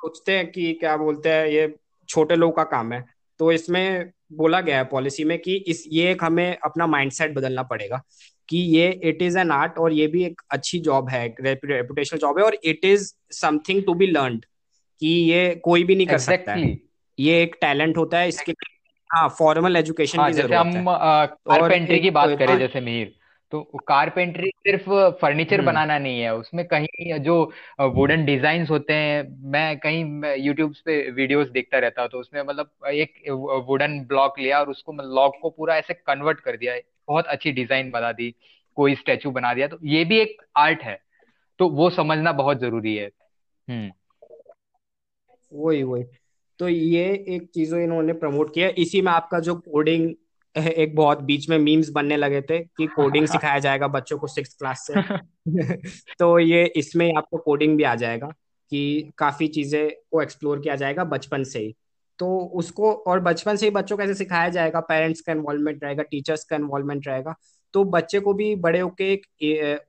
[0.00, 1.74] सोचते हैं कि क्या बोलते हैं ये
[2.08, 3.04] छोटे लोगों का काम है
[3.40, 7.62] तो इसमें बोला गया है पॉलिसी में कि इस ये एक हमें अपना माइंडसेट बदलना
[7.62, 8.02] पड़ेगा
[8.48, 12.38] कि ये इट इज़ एन आर्ट और ये भी एक अच्छी जॉब है रेपुटेशनल जॉब
[12.38, 14.38] है और it is something to be learn
[15.02, 16.36] कि ये कोई भी नहीं कर exactly.
[16.38, 16.89] सकता है
[17.20, 18.78] ये एक टैलेंट होता है इसके लिए
[19.10, 23.14] हाँ फॉर्मल एजुकेशन हाँ, की जैसे हम कारपेंट्री की बात करें जैसे मीर
[23.52, 27.34] तो कारपेंट्री सिर्फ़ फर्नीचर हम्म। बनाना नहीं है उसमें कहीं जो
[27.80, 32.70] वुडन डिज़ाइन होते हैं मैं कहीं यूट्यूब पे वीडियोस देखता रहता हूँ तो उसमें मतलब
[32.86, 33.30] एक
[33.68, 36.76] वुडन ब्लॉक लिया और उसको लॉक को पूरा ऐसे कन्वर्ट कर दिया
[37.08, 38.34] बहुत अच्छी डिज़ाइन बना दी
[38.76, 40.98] कोई स्टेचू बना दिया तो ये भी एक आर्ट है
[41.60, 43.10] तो वो समझना बहुत ज़रूरी है।
[43.68, 43.90] हम्म।
[45.52, 46.04] वही वही।
[46.60, 50.14] तो ये एक चीज़ इन्होंने प्रमोट किया। इसी में आपका जो कोडिंग
[50.58, 54.54] एक बहुत बीच में मीम्स बनने लगे थे कि कोडिंग सिखाया जाएगा बच्चों को सिक्स
[54.54, 55.00] क्लास से।
[56.18, 58.26] तो ये इसमें आपको कोडिंग भी आ जाएगा
[58.70, 61.74] कि काफ़ी चीज़ें को एक्सप्लोर किया जाएगा बचपन से ही।
[62.18, 66.02] तो उसको और बचपन से ही बच्चों को कैसे सिखाया जाएगा पेरेंट्स का इन्वॉल्वमेंट रहेगा
[66.02, 67.34] टीचर्स का इन्वॉल्वमेंट रहेगा।
[67.74, 69.26] तो बच्चे को भी बड़े होके एक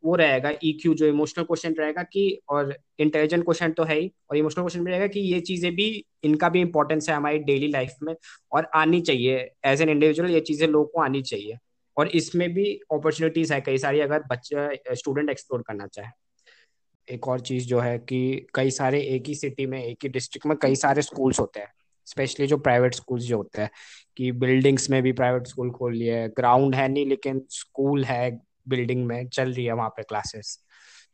[0.06, 4.12] वो रहेगा ईक्यू e जो इमोशनल क्वेश्चन रहेगा कि, और इंटेलिजेंट क्वेश्चन तो है ही,
[4.30, 5.88] और इमोशनल क्वेश्चन भी रहेगा कि ये चीज़ें भी,
[6.24, 8.16] इनका भी इंपॉर्टेंस है हमारी डेली लाइफ में,
[8.52, 11.58] और आनी चाहिए। एज एन इंडिविजुअल ये चीज़ें लोगों को आनी चाहिए,
[11.98, 16.10] और इसमें भी अपॉर्चुनिटीज़ है कई सारी अगर बच्चा स्टूडेंट एक्सप्लोर करना चाहे।
[17.08, 20.46] एक और चीज़ जो है कि कई सारे एक ही सिटी में, एक ही डिस्ट्रिक्ट
[20.48, 21.74] में कई सारे स्कूल्स होते हैं।
[22.06, 23.70] स्पेशली जो प्राइवेट स्कूल्स जो होते हैं
[24.18, 28.32] कि बिल्डिंग्स में भी प्राइवेट स्कूल खोल लिए ग्राउंड है नहीं लेकिन स्कूल है
[28.70, 30.60] बिल्डिंग में चल रही है वहाँ पे क्लासेस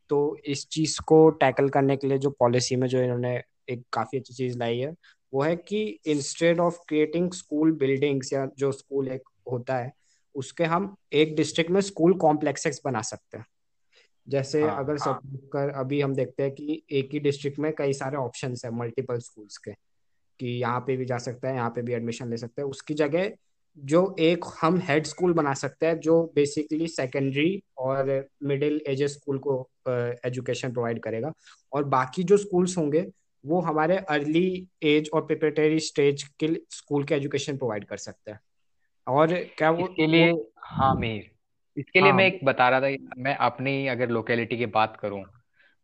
[0.10, 4.19] तो इस चीज़ को टैकल करने के लिए जो पॉलिसी में जो इन्होंने एक काफ़ी
[4.19, 4.93] अच्छी चीज़ लाई है
[5.34, 9.91] वो है कि instead of creating school buildings या जो स्कूल एक होता है
[10.36, 13.45] उसके हम एक डिस्ट्रिक्ट में स्कूल कॉम्प्लेक्सेस बना सकते हैं.
[14.28, 15.19] जैसे हाँ, अगर सब
[15.54, 19.19] कर अभी हम देखते हैं कि एक ही डिस्ट्रिक्ट में कई सारे ऑप्शन है मल्टीपल
[19.19, 19.71] स्कूल्स के.
[20.39, 22.93] कि यहाँ पे भी जा सकता है यहाँ पे भी एडमिशन ले सकते हैं। उसकी
[22.93, 23.32] जगह
[23.78, 28.10] जो एक हम हेड स्कूल बना सकते हैं जो बेसिकली सेकेंडरी और
[28.43, 31.32] मिडिल एज स्कूल को एजुकेशन प्रोवाइड करेगा।
[31.73, 33.06] और बाकी जो स्कूल्स होंगे
[33.43, 38.39] वो हमारे अर्ली एज और प्रिपरेटरी स्टेज के स्कूल के एजुकेशन प्रोवाइड कर सकते हैं।
[39.08, 41.30] और क्या वो इसके लिए हाँ मीर।
[41.78, 45.23] इसके लिए हाँ, मैं एक बता रहा था मैं अपनी अगर लोकेलिटी की बात करूँ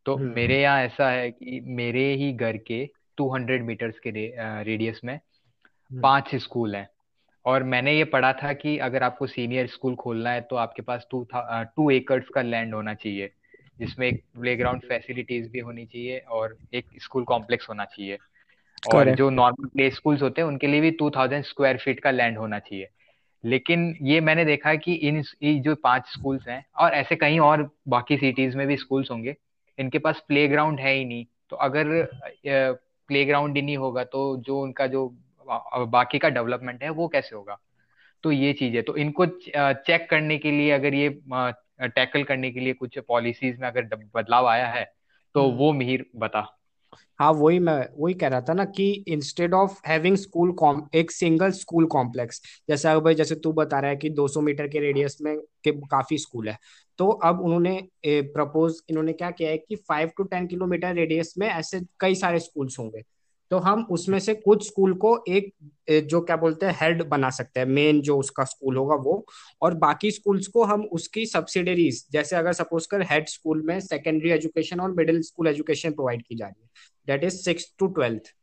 [0.06, 2.84] तो हम्म। मेरे यहाँ ऐसा है कि मेरे ही घर के
[3.18, 6.88] 200 मीटर्स के रे, रेडियस में हम्म। पाँच स्कूल हैं।
[7.46, 11.08] और मैंने ये पढ़ा था कि अगर आपको सीनियर स्कूल खोलना है तो आपके पास
[11.12, 13.32] टू टू एकर्स का लैंड होना चाहिए
[13.80, 18.18] जिसमें एक प्ले ग्राउंड फैसिलिटीज़ भी होनी चाहिए और एक स्कूल कॉम्प्लेक्स होना चाहिए।
[18.96, 22.12] और जो नॉर्मल प्ले स्कूल्स होते हैं उनके लिए भी टू थाउज़ेंड स्क्वायर फीट का
[22.12, 22.88] लैंड होना चाहिए।
[23.44, 25.22] लेकिन ये मैंने देखा कि इन
[25.62, 29.36] जो पाँच स्कूल्स हैं और ऐसे कहीं और बाकी सिटीज़ में भी स्कूल्स होंगे
[29.78, 34.38] इनके पास प्ले ग्राउंड है ही नहीं। तो अगर प्ले ग्राउंड ही नहीं होगा तो
[34.38, 35.08] जो उनका जो
[35.48, 37.58] बाकी का डेवलपमेंट है वो कैसे होगा?
[38.24, 41.10] तो ये चीज़ है। तो इनको चेक करने के लिए अगर ये
[41.82, 44.94] टैकल करने के लिए कुछ पॉलिसीज़ में अगर बदलाव आया है
[45.36, 46.48] तो हम्म। वो मिहिर बता।
[47.24, 50.54] हाँ वही मैं, वही कह रहा था ना कि इंस्टेड ऑफ़ हैविंग स्कूल
[50.96, 54.68] एक सिंगल स्कूल कॉम्प्लेक्स जैसे अब भाई, जैसे तू बता रहा है कि 200 मीटर
[54.68, 56.58] के रेडियस में के काफ़ी स्कूल है।
[57.00, 61.48] तो अब उन्होंने प्रपोज इन्होंने क्या किया है कि five to ten kilometre radius में
[61.48, 63.02] ऐसे कई सारे स्कूल्स होंगे।
[63.52, 65.52] तो हम उसमें से कुछ स्कूल को एक
[66.08, 69.26] जो क्या बोलते हैं हेड बना सकते हैं मेन जो उसका स्कूल होगा वो।
[69.62, 74.32] और बाकी स्कूल्स को हम उसकी सब्सिडरीज जैसे अगर सपोज़ कर हेड स्कूल में सेकेंडरी
[74.32, 76.70] एजुकेशन और मिडिल स्कूल एजुकेशन प्रोवाइड की जा रही है।
[77.08, 78.34] That is six to twelfth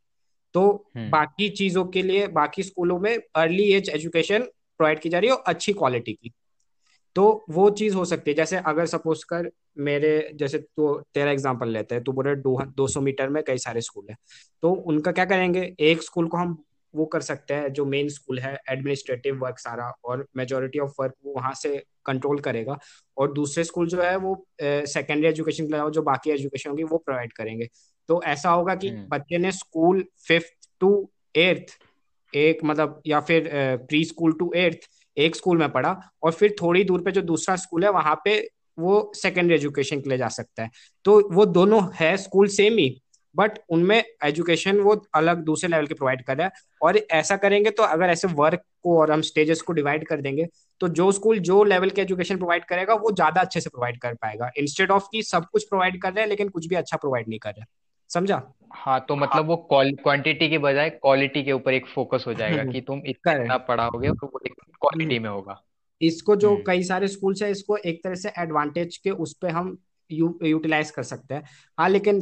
[0.55, 0.63] तो
[0.97, 4.43] हम्म। बाकी चीज़ों के लिए बाकी स्कूलों में अर्ली एज एजुकेशन
[4.79, 6.33] प्रोवाइड की जा रही है और अच्छी क्वालिटी की।
[7.17, 11.69] तो वो चीज़ हो सकती है। जैसे अगर सपोज़ कर मेरे जैसे तो तेरा एग्जांपल
[11.69, 14.17] लेते हैं तो बोले दो सौ मीटर में कई सारे स्कूल है।
[14.63, 15.75] तो उनका क्या करेंगे?
[15.81, 16.63] एक स्कूल को हम
[16.95, 21.15] वो कर सकते हैं जो मेन स्कूल है एडमिनिस्ट्रेटिव वर्क सारा और मेजोरिटी ऑफ़ वर्क
[21.25, 22.79] वो वहाँ से कंट्रोल करेगा।
[23.17, 26.99] और दूसरे स्कूल जो है वो सेकेंडरी एजुकेशन के अलावा जो बाकी एजुकेशन होगी वो
[26.99, 27.69] प्रोवाइड करेंगे।
[28.09, 31.79] तो ऐसा होगा कि हम्म। बच्चे ने स्कूल फिफ्थ टू एट्थ
[32.33, 34.89] एक मतलब या फिर प्री स्कूल टू एट्थ
[35.21, 38.39] एक स्कूल में पढ़ा और फिर थोड़ी दूर पे जो दूसरा स्कूल है, वहाँ पे
[38.79, 40.71] वो सेकेंडरी एजुकेशन के लिए जा सकता है।
[41.05, 43.01] तो वो दोनों है स्कूल सेम ही
[43.35, 46.53] बट उनमें एजुकेशन वो अलग दूसरे लेवल के प्रोवाइड कर रहा है।
[46.83, 50.47] और ऐसा करेंगे तो अगर ऐसे वर्क को और हम स्टेजेस को डिवाइड कर देंगे
[50.81, 54.15] तो जो स्कूल जो लेवल के एजुकेशन प्रोवाइड करेगा, वो ज़्यादा अच्छे से प्रोवाइड कर
[54.15, 57.29] पाएगा। इंस्टेड ऑफ़ की सब कुछ प्रोवाइड कर रहे हैं, लेकिन कुछ भी अच्छा प्रोवाइड
[57.29, 57.65] नहीं कर रहे।
[58.11, 58.43] समझा?
[58.75, 62.81] हाँ तो मतलब वो क्वांटिटी के बजाय क्वालिटी के ऊपर एक फोकस हो जाएगा कि
[62.81, 65.61] तुम इतना पढ़ाओगे तो वो क्वालिटी में होगा।
[66.01, 69.51] इसको जो हम्म। कई सारे स्कूल्स है इसको एक तरह से एडवांटेज के उस पर
[69.51, 69.77] हम
[70.11, 71.43] यू, यूटिलाइज कर सकते हैं।
[71.79, 72.21] हाँ लेकिन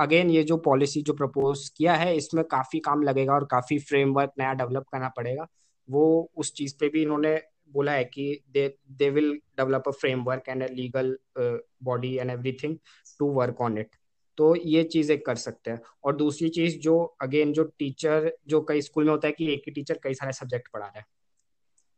[0.00, 4.32] अगेन ये जो पॉलिसी जो प्रपोज किया है इसमें काफ़ी काम लगेगा और काफ़ी फ्रेमवर्क
[4.38, 5.46] नया डेवलप करना पड़ेगा।
[5.88, 7.36] वो उस चीज़ पे भी इन्होंने
[7.72, 12.76] बोला है कि they they will develop a framework and a legal body and everything
[13.18, 13.96] to work on it
[14.38, 18.80] तो ये चीज़ें कर सकते हैं। और दूसरी चीज़ जो अगेन जो टीचर जो कई
[18.80, 21.04] स्कूल में होता है कि एक ही टीचर कई सारे सब्जेक्ट पढ़ा रहा है।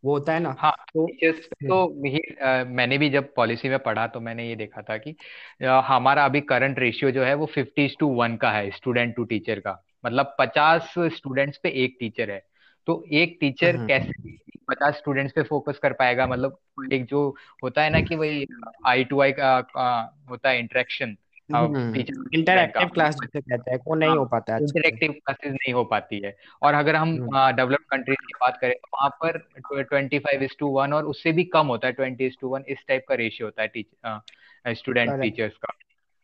[0.05, 0.55] वो होता है ना?
[0.59, 4.83] हाँ तो तो ही आ, मैंने भी जब पॉलिसी में पढ़ा तो मैंने ये देखा
[4.83, 5.17] था कि
[5.65, 9.25] आ, हमारा अभी करंट रेशियो जो है वो फिफ्टी टू वन का है स्टूडेंट टू
[9.25, 12.43] टीचर का। मतलब पचास स्टूडेंट्स पे एक टीचर है।
[12.87, 14.37] तो एक टीचर हम्म। कैसे
[14.69, 16.27] पचास स्टूडेंट्स पे फोकस कर पाएगा?
[16.27, 16.59] मतलब
[16.93, 18.47] एक जो होता है ना कि वही
[18.87, 21.17] आई टू आई का होता है इंटरेक्शन
[21.51, 26.19] इंटरएक्टिव क्लास जिसे कहते हैं वो नहीं हो पाता है इंटरएक्टिव क्लासेस नहीं हो पाती
[26.21, 29.39] है। और अगर हम डेवलप्ड हम्म। कंट्रीज़ की बात करें तो वहाँ पर
[29.83, 32.65] twenty five is to one और उससे भी कम होता है ट्वेंटी इज़ टू वन
[32.69, 35.75] इस टाइप का रेशियो होता है स्टूडेंट टीचर्स का।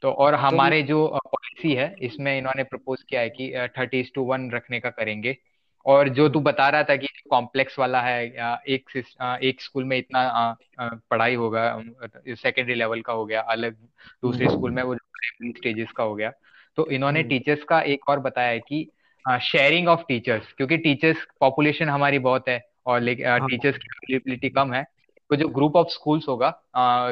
[0.03, 4.11] तो और तो हमारे जो पॉलिसी है इसमें इन्होंने प्रपोज किया है कि थर्टी इज़
[4.15, 5.37] टू वन रखने का करेंगे।
[5.87, 8.25] और जो तू बता रहा था कि कॉम्प्लेक्स वाला है
[8.69, 8.97] एक
[9.43, 11.83] एक स्कूल में इतना पढ़ाई होगा
[12.27, 13.75] सेकेंडरी लेवल का हो गया अलग
[14.23, 14.97] दूसरे स्कूल में वो
[15.43, 16.33] स्टेजेस का हो गया
[16.77, 18.91] तो इन्होंने टीचर्स हम्म। का एक और बताया है कि
[19.27, 24.73] शेयरिंग ऑफ़ टीचर्स क्योंकि टीचर्स पॉपुलेशन हमारी बहुत है और टीचर्स हाँ। की अवेलेबिलिटी कम
[24.73, 24.85] है
[25.31, 26.53] तो जो ग्रुप ऑफ़ स्कूल्स होगा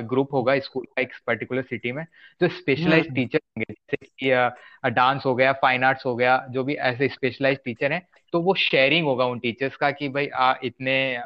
[0.08, 2.04] ग्रुप होगा स्कूल का एक पर्टिकुलर सिटी में
[2.40, 6.64] जो स्पेशलाइज टीचर हम्म। होंगे जैसे कि डांस हो गया फाइन आर्ट्स हो गया जो
[6.64, 10.54] भी ऐसे स्पेशलाइज टीचर हैं तो वो शेयरिंग होगा उन टीचर्स का कि भाई आ,
[10.64, 11.20] इतने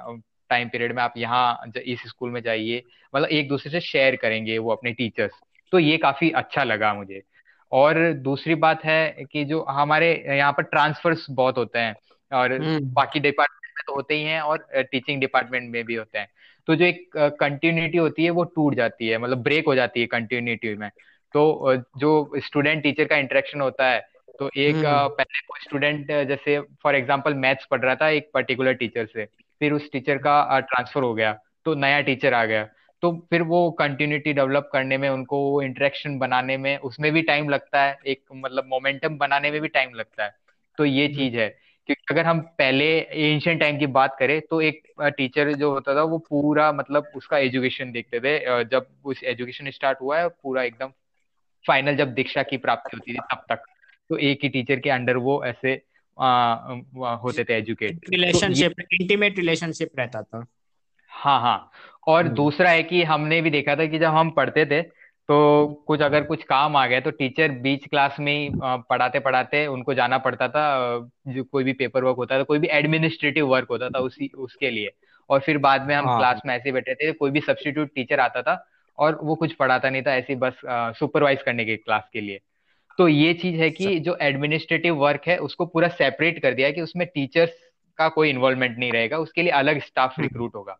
[0.50, 2.82] टाइम पीरियड में आप यहाँ इस स्कूल में जाइए
[3.14, 5.32] मतलब एक दूसरे से शेयर करेंगे वो अपने टीचर्स
[5.72, 7.22] तो ये काफ़ी अच्छा लगा मुझे
[7.72, 11.94] और दूसरी बात है कि जो हमारे यहाँ पर ट्रांसफर्स बहुत होते हैं
[12.32, 16.18] और हम्म। बाकी डिपार्टमेंट में तो होते ही हैं और टीचिंग डिपार्टमेंट में भी होते
[16.18, 16.28] हैं
[16.68, 20.06] तो जो एक कंटिन्यूटी होती है वो टूट जाती है मतलब ब्रेक हो जाती है
[20.06, 20.90] कंटिन्यूटी में
[21.34, 24.00] तो जो स्टूडेंट टीचर का इंटरेक्शन होता है
[24.38, 28.72] तो एक हम्म। पहले कोई स्टूडेंट जैसे फॉर एग्ज़ाम्पल मैथ्स पढ़ रहा था एक पर्टिकुलर
[28.74, 29.24] टीचर से
[29.60, 31.32] फिर उस टीचर का ट्रांसफ़र हो गया
[31.64, 32.68] तो नया टीचर आ गया
[33.02, 37.48] तो फिर वो कंटिन्यूटी डेवलप करने में उनको वो इंटरेक्शन बनाने में उसमें भी टाइम
[37.48, 40.34] लगता है एक मतलब मोमेंटम बनाने में भी टाइम लगता है
[40.78, 41.48] तो ये हम्म। चीज़ है
[41.86, 46.02] क्योंकि अगर हम पहले एंशियंट टाइम की बात करें तो एक टीचर जो होता था
[46.02, 50.88] वो पूरा मतलब उसका एजुकेशन देखते थे। जब उस एजुकेशन स्टार्ट हुआ है पूरा एकदम
[51.66, 53.62] फाइनल जब दीक्षा की प्राप्ति होती थी तब तक।
[54.08, 55.82] तो एक ही टीचर के अंडर वो ऐसे
[56.20, 56.54] आ,
[57.14, 60.46] होते थे एजुकेट रिलेशनशिप इंटीमेट रिलेशनशिप रहता था।
[61.08, 61.70] हाँ हाँ।
[62.06, 64.82] और हम्म। दूसरा है कि हमने भी देखा था कि जब हम पढ़ते थे
[65.28, 68.50] तो कुछ अगर कुछ काम आ गया तो टीचर बीच क्लास में ही
[68.90, 70.66] पढ़ाते पढ़ाते उनको जाना पड़ता था
[71.28, 74.70] जो कोई भी पेपर वर्क होता था कोई भी एडमिनिस्ट्रेटिव वर्क होता था उसी उसके
[74.70, 74.90] लिए
[75.30, 78.20] और फिर बाद में हम हाँ। क्लास में ऐसे बैठे थे कोई भी सब्सटीट्यूट टीचर
[78.20, 78.64] आता था
[78.98, 80.60] और वो कुछ पढ़ाता नहीं था ऐसे बस
[80.98, 82.40] सुपरवाइज करने के क्लास के लिए
[82.98, 86.72] तो ये चीज़ है कि जो एडमिनिस्ट्रेटिव वर्क है उसको पूरा सेपरेट कर दिया है
[86.72, 87.50] कि उसमें टीचर्स
[87.98, 90.78] का कोई इन्वॉल्वमेंट नहीं रहेगा उसके लिए अलग स्टाफ रिक्रूट हम्म। होगा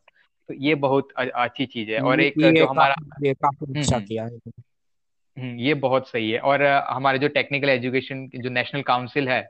[0.48, 4.06] तो ये बहुत अच्छी चीज़ है। और एक जो हमारा ये काफ़ी हम्म, अच्छा हम्म।
[4.06, 9.48] किया है ये बहुत सही है। और हमारे जो टेक्निकल एजुकेशन जो नेशनल काउंसिल है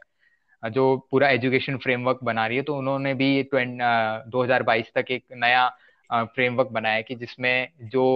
[0.63, 5.25] जो पूरा एजुकेशन फ्रेमवर्क बना रही है तो उन्होंने भी दो हज़ार बाईस तक एक
[5.35, 5.69] नया
[6.11, 8.07] फ्रेमवर्क बनाया कि जिसमें जो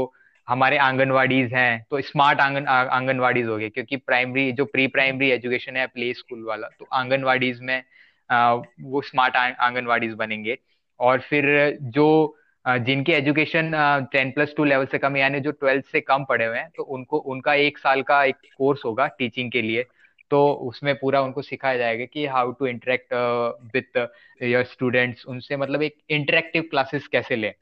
[0.48, 5.76] हमारे आंगनवाड़ीज हैं तो स्मार्ट आँगन आंगनवाड़ीज हो गए क्योंकि प्राइमरी जो प्री प्राइमरी एजुकेशन
[5.76, 7.82] है प्ले स्कूल वाला तो आंगनवाड़ीज में
[8.82, 10.58] वो स्मार्ट आंगनवाड़ीज बनेंगे।
[11.00, 12.06] और फिर जो
[12.78, 13.70] जिनकी education
[14.12, 16.82] ten plus two level से कम यानी जो ट्वेल्थ से कम पढ़े हुए हैं तो
[16.82, 19.84] उनको उनका एक साल का एक कोर्स होगा टीचिंग के लिए।
[20.30, 23.14] तो उसमें पूरा उनको सिखाया जाएगा कि how to interact
[23.74, 23.96] with
[24.42, 27.52] your students उनसे मतलब एक इंटरेक्टिव क्लासेस कैसे लें।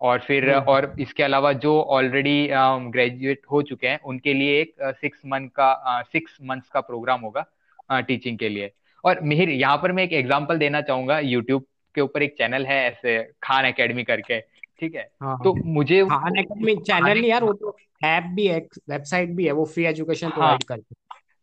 [0.00, 4.74] और फिर हम्म। और इसके अलावा जो ऑलरेडी ग्रेजुएट हो चुके हैं उनके लिए एक
[5.00, 8.70] सिक्स मंथ का सिक्स मंथ्स का प्रोग्राम होगा टीचिंग के लिए।
[9.04, 12.78] और मिहिर यहाँ पर मैं एक एग्ज़ाम्पल देना चाहूँगा यूट्यूब के ऊपर एक चैनल है
[12.86, 14.38] ऐसे खान एकेडमी करके।
[14.80, 15.08] ठीक है?
[15.22, 18.58] हाँ, तो मुझे खान एकेडमी चैनल नहीं यार वो तो ऐप भी है
[18.90, 20.94] वेबसाइट भी है वो फ्री एजुकेशन प्रोवाइड करते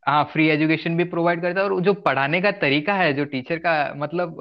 [0.07, 3.57] हाँ। फ्री एजुकेशन भी प्रोवाइड करता है और जो पढ़ाने का तरीका है जो टीचर
[3.57, 4.37] का मतलब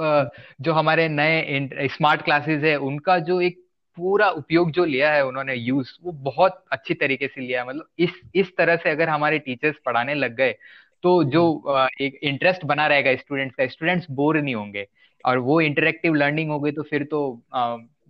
[0.60, 3.62] जो हमारे नए स्मार्ट क्लासेस है उनका जो एक
[3.96, 7.88] पूरा उपयोग जो लिया है उन्होंने यूज़ वो बहुत अच्छी तरीके से लिया है। मतलब
[7.98, 10.54] इस इस तरह से अगर हमारे टीचर्स पढ़ाने लग गए
[11.02, 14.86] तो जो हम्म। एक इंटरेस्ट बना रहेगा स्टूडेंट्स का स्टूडेंट्स बोर नहीं होंगे।
[15.24, 17.20] और वो इंटरेक्टिव लर्निंग हो गई तो फिर तो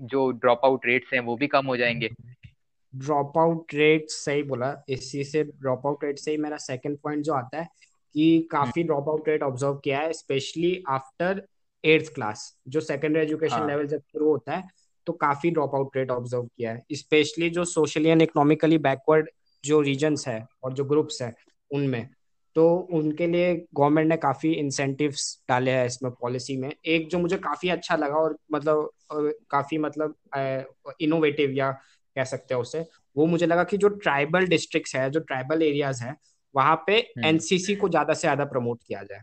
[0.02, 2.08] जो ड्रॉप आउट रेट्स हैं वो भी कम हो जाएँगे।
[2.94, 7.24] ड्रॉप आउट रेट सही बोला इसी से ड्रॉप आउट रेट से ही मेरा सेकंड पॉइंट
[7.24, 7.68] जो आता है
[8.14, 11.42] कि काफ़ी ड्रॉप आउट रेट ऑब्ज़र्व किया है स्पेशली आफ्टर
[11.84, 14.68] एट्थ क्लास जो सेकेंडरी एजुकेशन लेवल जब शुरू होता है
[15.06, 19.28] तो काफ़ी ड्रॉप आउट रेट ऑब्ज़र्व किया है। स्पेशली जो सोशली एंड इकोनॉमिकली बैकवर्ड
[19.64, 21.34] जो रीजन्स है और जो ग्रुप्स है
[21.70, 22.08] उनमें।
[22.56, 27.36] तो उनके लिए गवर्नमेंट ने काफ़ी इंसेंटिव्स डाले हैं इसमें पॉलिसी में एक जो मुझे
[27.36, 28.90] काफ़ी अच्छा लगा और मतलब
[29.50, 30.14] काफ़ी मतलब
[31.00, 31.70] इनोवेटिव या
[32.16, 32.84] कह सकते हैं उसे
[33.16, 36.16] वो मुझे लगा कि जो ट्राइबल डिस्ट्रिक्ट है जो ट्राइबल एरियाज़ हैं
[36.54, 39.20] वहाँ पे एनसीसी हम्म। को ज़्यादा से ज़्यादा प्रमोट किया जाए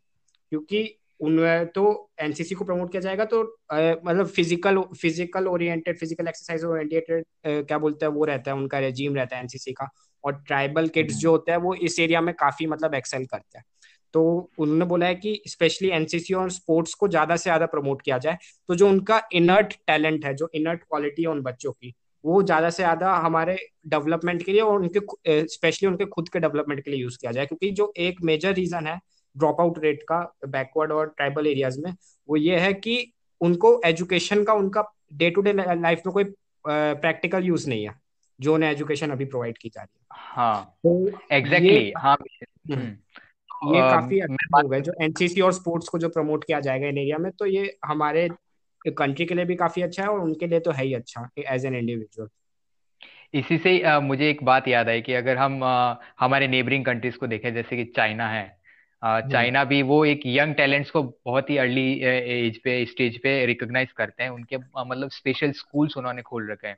[0.51, 0.83] क्योंकि
[1.21, 1.83] उनमें तो
[2.21, 3.41] एनसीसी को प्रमोट किया जाएगा तो
[3.73, 9.15] मतलब physical physical oriented physical exercise oriented क्या बोलते हैं, वो रहता है, उनका रेजीम
[9.15, 9.89] रहता है एनसीसी का।
[10.23, 13.65] और ट्राइबल किड्स जो होता है, वो इस एरिया में काफ़ी मतलब एक्सेल करते हैं।
[14.13, 14.21] तो
[14.59, 18.37] उन्होंने बोला है कि स्पेशली एनसीसी और स्पोर्ट्स को ज़्यादा से ज़्यादा प्रमोट किया जाए।
[18.69, 22.69] तो जो उनका इनर्ट टैलेंट है, जो इनर्ट क्वालिटी है उन बच्चों की, वो ज़्यादा
[22.69, 23.57] से ज़्यादा हमारे
[23.87, 27.45] डेवलपमेंट के लिए और उनके स्पेशली उनके खुद के डेवलपमेंट के लिए यूज़ किया जाए।
[27.45, 28.99] क्योंकि जो एक मेजर रीजन है
[29.35, 31.93] ड्रॉप आउट रेट का बैकवर्ड और ट्राइबल एरियाज़ में
[32.29, 32.95] वो ये है कि
[33.41, 36.23] उनको एजुकेशन का उनका डे टू डे लाइफ में कोई
[36.65, 37.95] प्रैक्टिकल यूज़ नहीं है
[38.39, 43.73] जो उन्हें एजुकेशन अभी प्रोवाइड की जा रही है हाँ तो एग्जैक्टली हाँ हम्म। हम्म।
[43.73, 46.97] ये काफ़ी अच्छा हो गया जो एनसीसी और स्पोर्ट्स को जो प्रमोट किया जाएगा इन
[46.97, 48.27] एरिया में तो ये हमारे
[48.91, 51.65] कंट्री के लिए भी काफ़ी अच्छा है और उनके लिए तो है ही अच्छा एज
[51.65, 52.29] एन इंडिविजुअल
[53.33, 57.17] इसी से uh, मुझे एक बात याद आई कि अगर हम uh, हमारे नेबरिंग कंट्रीज़
[57.17, 58.43] को देखें जैसे कि चाइना है
[59.03, 63.45] चाइना हम्म। भी वो एक यंग टैलेंट्स को बहुत ही अर्ली एज पे स्टेज पे
[63.45, 66.75] रिकॉग्नाइज करते हैं उनके मतलब स्पेशल स्कूल्स उन्होंने खोल रखे हैं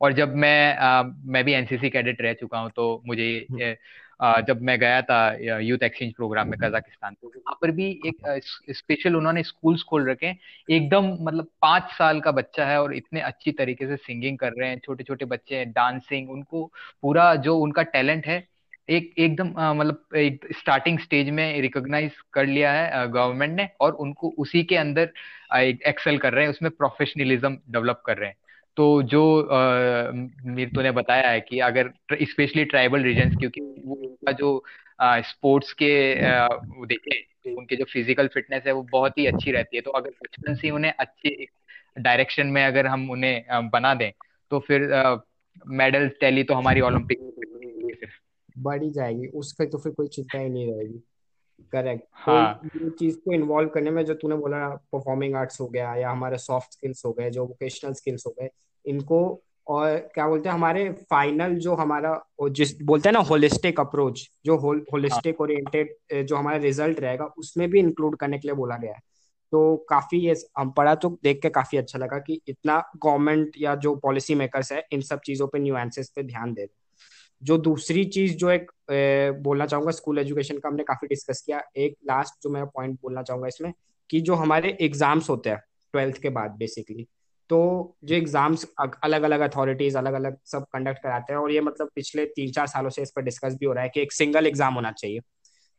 [0.00, 3.74] और जब मैं आ, मैं भी एनसीसी कैडेट रह चुका हूँ तो मुझे हम्म।
[4.20, 5.18] आ, जब मैं गया था
[5.60, 8.40] यूथ एक्सचेंज प्रोग्राम में कजाकिस्तान तो वहाँ पर भी एक
[8.72, 13.20] स्पेशल उन्होंने स्कूल्स खोल रखे हैं एकदम मतलब पाँच साल का बच्चा है और इतने
[13.20, 16.64] अच्छी तरीके से सिंगिंग कर रहे हैं छोटे छोटे बच्चे हैं डांसिंग उनको
[17.02, 18.46] पूरा जो उनका टैलेंट है
[18.88, 24.28] एक, एकदम मतलब एक स्टार्टिंग स्टेज में रिकॉग्नाइज कर लिया है गवर्नमेंट ने और उनको
[24.38, 25.12] उसी के अंदर
[25.88, 28.36] एक्सेल कर रहे हैं, उसमें प्रोफेशनलिज्म डेवलप कर रहे हैं।
[28.76, 29.22] तो जो
[30.46, 31.90] मीरतु ने बताया है कि अगर
[32.22, 34.62] स्पेशली ट्राइबल रीजन क्योंकि उनका जो
[35.00, 35.90] स्पोर्ट्स के
[36.86, 40.54] देखें उनके जो फ़िज़िकल फिटनेस है, वो बहुत ही अच्छी रहती है। तो अगर बचपन
[40.54, 41.46] से उन्हें अच्छे
[41.98, 44.10] डायरेक्शन में अगर हम उन्हें बना दें
[44.50, 44.88] तो फिर
[45.72, 47.18] मेडल टैली तो हमारी ओलंपिक
[48.58, 51.02] बढ़ ही जाएगी उसका तो फिर कोई चिंता ही नहीं रहेगी।
[51.72, 55.66] करेक्ट हाँ। तो ये चीज़ को इन्वॉल्व करने में जो तूने बोला परफॉर्मिंग आर्ट्स हो
[55.66, 58.48] गया या हमारे सॉफ्ट स्किल्स हो गए जो वोकेशनल स्किल्स हो गए
[58.86, 64.30] इनको और क्या बोलते हैं हमारे फाइनल जो हमारा जिस बोलते हैं ना होलिस्टिक अप्रोच
[64.46, 64.56] जो
[64.92, 69.00] होलिस्टिक ओरिएंटेड जो हमारा रिज़ल्ट रहेगा उसमें भी इंक्लूड करने के लिए बोला गया है।
[69.52, 73.74] तो काफ़ी ये हम पढ़ा तो देख के काफ़ी अच्छा लगा कि इतना गवर्नमेंट या
[73.74, 76.66] जो पॉलिसी मेकर्स है इन सब चीज़ों पे न्यूएंसेस पे ध्यान दे
[77.46, 81.62] जो दूसरी चीज़ जो एक ए, बोलना चाहूँगा स्कूल एजुकेशन का हमने काफ़ी डिस्कस किया।
[81.78, 83.72] एक लास्ट जो मैं पॉइंट बोलना चाहूँगा इसमें
[84.10, 85.58] कि जो हमारे एग्ज़ाम्स होते हैं
[85.94, 87.06] ट्वेल्थ के बाद बेसिकली
[87.50, 87.58] तो
[88.04, 92.24] जो एग्ज़ाम्स अलग अलग अथॉरिटीज अलग अलग सब कंडक्ट कराते हैं और ये मतलब पिछले
[92.26, 94.74] तीन चार सालों से इस पर डिस्कस भी हो रहा है कि एक सिंगल एग्ज़ाम
[94.74, 95.20] होना चाहिए।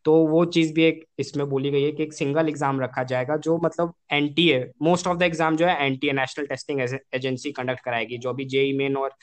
[0.06, 3.36] तो वो चीज़ भी एक इसमें बोली गई है कि एक सिंगल एग्ज़ाम रखा जाएगा
[3.39, 6.45] जो मतलब N T A most of the exam जो है N T A national
[6.45, 9.15] testing agency conduct कराएगी जो अभी जेई मेन और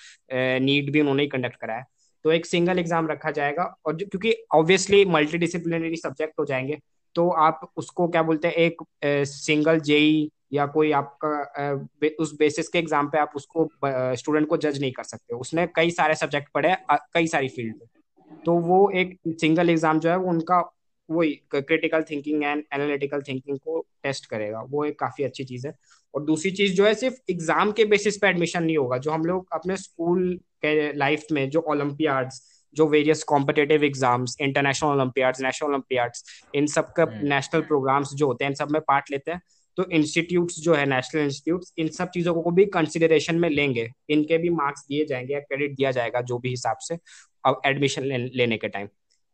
[0.61, 1.85] नीट भी उन्होंने ही कंडक्ट कराया।
[2.24, 6.78] तो एक सिंगल एग्ज़ाम रखा जाएगा और जो, क्योंकि ऑब्वियसली मल्टी डिसिप्लिनरी सब्जेक्ट हो जाएँगे
[7.16, 8.82] तो आप उसको क्या बोलते हैं, एक
[9.26, 11.72] सिंगल जेई या कोई आपका
[12.20, 13.68] उस बेसिस के एग्ज़ाम पे आप उसको
[14.16, 18.40] स्टूडेंट को जज नहीं कर सकते उसने कई सारे सब्जेक्ट पढ़े कई सारी फ़ील्ड में।
[18.44, 20.60] तो वो एक सिंगल एग्ज़ाम जो है, वो उनका
[21.08, 25.74] वही critical thinking and analytical thinking को टेस्ट करेगा। वो एक काफ़ी अच्छी चीज़ है।
[26.14, 29.24] और दूसरी चीज़ जो है सिर्फ़ एग्ज़ाम के बेसिस पे एडमिशन नहीं होगा जो हम
[29.24, 32.42] लोग अपने स्कूल के लाइफ में जो ओलंपियाड्स
[32.77, 36.24] जो various competitive exams international olympiads national olympiads
[36.55, 39.40] इन सब का नेशनल हम्म। प्रोग्राम्स जो होते हैं इन सब में पार्ट लेते हैं।
[39.77, 44.38] तो इंस्टीट्यूट्स जो है नेशनल इंस्टीट्यूट्स इन सब चीज़ों को भी कंसिडरेशन में लेंगे। इनके
[44.38, 46.98] भी मार्क्स दिए जाएँगे या क्रेडिट दिया जाएगा जो भी हिसाब से
[47.44, 48.88] अब एडमिशन ले, लेने के टाइम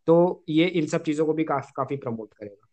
[0.09, 2.67] तो ये इन सब चीज़ों को भी काफ़ी काफ़ी प्रमोट करेगा।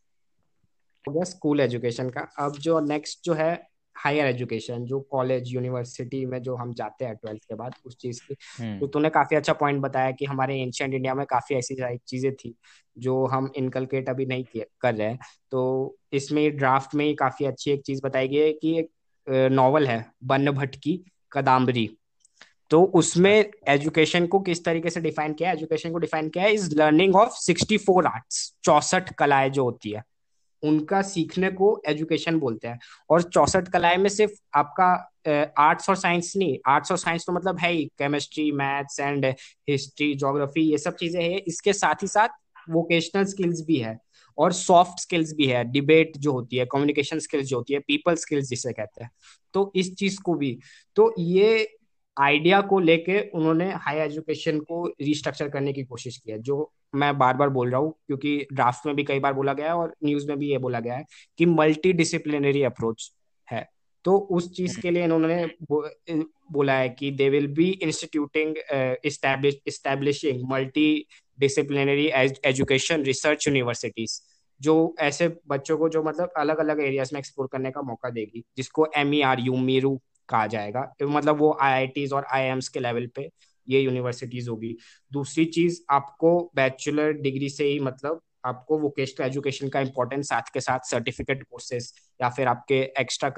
[1.05, 3.51] हो गया स्कूल एजुकेशन का। अब जो नेक्स्ट जो है
[3.97, 8.21] हायर एजुकेशन जो कॉलेज यूनिवर्सिटी में जो हम जाते हैं ट्वेल्थ के बाद उस चीज़
[8.21, 11.97] की। हम्म। तो तूने काफ़ी अच्छा पॉइंट बताया कि हमारे एंशियंट इंडिया में काफ़ी ऐसी
[11.97, 12.55] चीज़ें थी
[12.97, 15.19] जो हम इनकलकेट अभी नहीं कर रहे हैं।
[15.51, 18.91] तो इसमें ड्राफ्ट में ही काफ़ी अच्छी एक चीज़ बताई गई है कि एक
[19.51, 20.99] नॉवल है बन्न भट्ट की
[21.31, 21.89] कदाम्बरी।
[22.71, 26.75] तो उसमें एजुकेशन को किस तरीके से डिफाइन किया एजुकेशन को डिफाइन किया है is
[26.75, 30.03] learning of sixty four arts चौसठ कलाएँ जो होती है।
[30.63, 34.93] उनका सीखने को एजुकेशन बोलते हैं। और चौसठ कलाएँ में सिर्फ़ आपका
[35.59, 39.25] आर्ट्स और साइंस नहीं, आर्ट्स और साइंस तो मतलब है ही, chemistry, maths and
[39.69, 42.29] history geography ये सब चीज़ें है। इसके साथ ही साथ
[42.69, 43.97] वोकेशनल स्किल्स भी है
[44.37, 48.15] और सॉफ्ट स्किल्स भी है। डिबेट जो होती है, कम्युनिकेशन स्किल्स जो होती है, पीपल
[48.15, 49.11] स्किल्स जिसे कहते हैं।
[49.53, 50.57] तो इस चीज़ को भी
[50.97, 51.76] तो ये
[52.17, 57.17] आइडिया को लेके उन्होंने हाई एजुकेशन को रिस्ट्रक्चर करने की कोशिश की है जो मैं
[57.17, 59.93] बार बार बोल रहा हूँ क्योंकि ड्राफ्ट में भी कई बार बोला गया है और
[60.03, 61.05] न्यूज़ में भी ये बोला गया है
[61.39, 63.11] कि मल्टी डिसिप्लिनरी अप्रोच
[63.47, 63.67] है।
[64.05, 65.81] तो उस चीज़ के लिए इन्होंने बो,
[66.51, 68.55] बोला है कि they will be instituting
[69.05, 70.41] establishing
[71.39, 72.05] multidisciplinary
[72.45, 74.21] education research universities
[74.61, 78.43] जो ऐसे बच्चों को जो मतलब अलग अलग एरियाज़ में एक्सप्लोर करने का मौका देगी
[78.57, 83.07] जिसको M E R U MERU कहा जाएगा। मतलब वो आई और आई के लेवल
[83.15, 83.29] पे
[83.67, 84.75] ये यूनिवर्सिटीज होगी।
[85.11, 90.61] दूसरी चीज़ आपको बैचलर डिग्री से ही मतलब आपको वोकेशनल एजुकेशन का इम्पोर्टेंस साथ के
[90.61, 93.31] साथ सर्टिफिकेट कोर्सेज या फिर आपके एक्स्ट्रा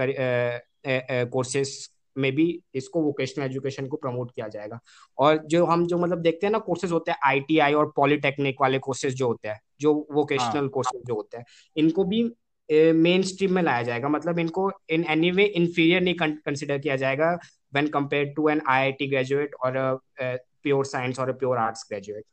[1.25, 1.77] कोर्सेज
[2.15, 4.79] में भी इसको वोकेशनल एजुकेशन को प्रमोट किया जाएगा।
[5.17, 8.79] और जो हम जो मतलब देखते हैं ना कोर्सेज होते हैं आईटीआई और पॉलिटेक्निक वाले
[8.79, 12.23] कोर्सेज जो होते हैं जो वोकेशनल कोर्सेज जो होते हैं इनको भी
[12.71, 17.31] मेन स्ट्रीम में लाया जाएगा मतलब इनको इन एनी वे इन्फीरियर नहीं कंसिडर किया जाएगा
[17.73, 19.77] when compare to an IIT graduate और
[20.21, 22.23] प्योर साइंस और प्योर आर्ट्स ग्रेजुएट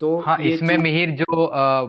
[0.00, 1.44] तो हाँ इसमें मिहिर जो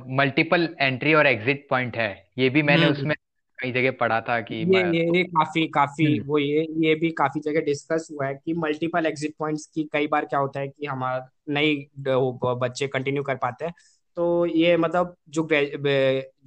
[0.09, 3.15] मल्टीपल एंट्री और एग्जिट पॉइंट है ये भी मैंने हम्म। उसमें
[3.59, 7.09] कई जगह पढ़ा था कि ये ये, ये काफ़ी काफ़ी हम्म। वो ये ये भी
[7.11, 10.67] काफ़ी जगह डिस्कस हुआ है कि मल्टीपल एग्जिट पॉइंट्स की कई बार क्या होता है
[10.67, 11.85] कि हमारा नहीं
[12.59, 13.73] बच्चे कंटिन्यू कर पाते हैं
[14.19, 15.47] तो ये मतलब जो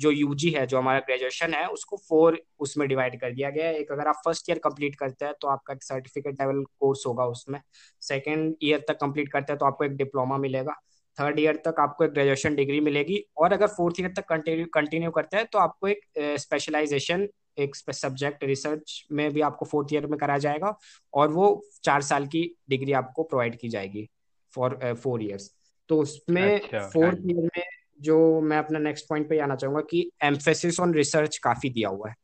[0.00, 3.78] जो यूजी है, जो हमारा ग्रेजुएशन है, उसको फोर उसमें डिवाइड कर दिया गया है।
[3.78, 7.24] एक अगर आप फ़र्स्ट ईयर कंप्लीट करते हैं तो आपका एक सर्टिफिकेट लेवल कोर्स होगा
[7.26, 7.60] उसमें।
[8.02, 10.74] सेकेंड ईयर तक कंप्लीट करते हैं तो आपको एक डिप्लोमा मिलेगा।
[11.18, 15.10] थर्ड ईयर तक आपको एक ग्रेजुएशन डिग्री मिलेगी। और अगर फोर्थ ईयर तक कंटिन्यू कंटिन्यू
[15.10, 16.04] करते हैं तो आपको एक
[16.40, 20.76] स्पेशलाइजेशन एक सब्जेक्ट रिसर्च में भी आपको फोर्थ ईयर में कराया जाएगा।
[21.14, 21.50] और वो
[21.84, 24.08] चार साल की डिग्री आपको प्रोवाइड की जाएगी
[24.52, 25.50] फॉर फोर ईयर्स
[25.88, 27.64] तो उसमें फोर्थ अच्छा, ईयर में
[28.00, 32.08] जो मैं अपना नेक्स्ट पॉइंट पे आना चाहूँगा कि एम्फेसिस ऑन रिसर्च काफ़ी दिया हुआ
[32.08, 32.14] है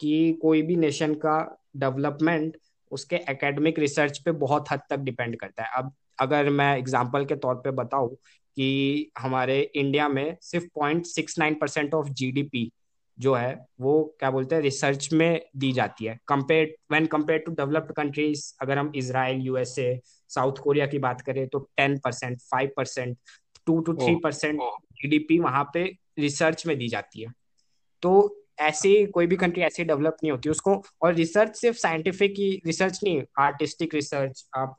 [0.00, 2.56] कि कोई भी नेशन का डेवलपमेंट
[2.90, 7.36] उसके एकेडमिक रिसर्च पे बहुत हद तक डिपेंड करता है। अब अगर मैं एग्जांपल के
[7.36, 8.14] तौर पे बताऊँ
[8.56, 12.72] कि हमारे इंडिया में सिर्फ़ point six nine percent of GDP
[13.18, 17.52] जो है वो क्या बोलते हैं रिसर्च में दी जाती है। Compare when compare to
[17.52, 22.70] developed countries अगर हम इसराइल यूएसए साउथ कोरिया की बात करें तो ten percent five
[22.76, 23.16] percent
[23.66, 24.60] two to three percent
[24.92, 25.84] GDP वहाँ पे
[26.18, 27.32] रिसर्च में दी जाती है।
[28.02, 32.62] तो ऐसे कोई भी कंट्री ऐसे डेवलप नहीं होती। उसको और रिसर्च सिर्फ़ साइंटिफिक की
[32.66, 34.76] रिसर्च नहीं आर्टिस्टिक रिसर्च आप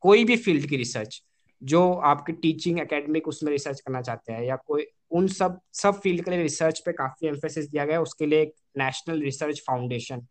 [0.00, 1.22] कोई भी फ़ील्ड की रिसर्च
[1.62, 6.24] जो आपके टीचिंग एकेडमिक उसमें रिसर्च करना चाहते हैं या कोई उन सब सब फ़ील्ड
[6.24, 10.26] के लिए रिसर्च पे काफ़ी एम्फेसिस दिया गया है। उसके लिए एक नेशनल रिसर्च फाउंडेशन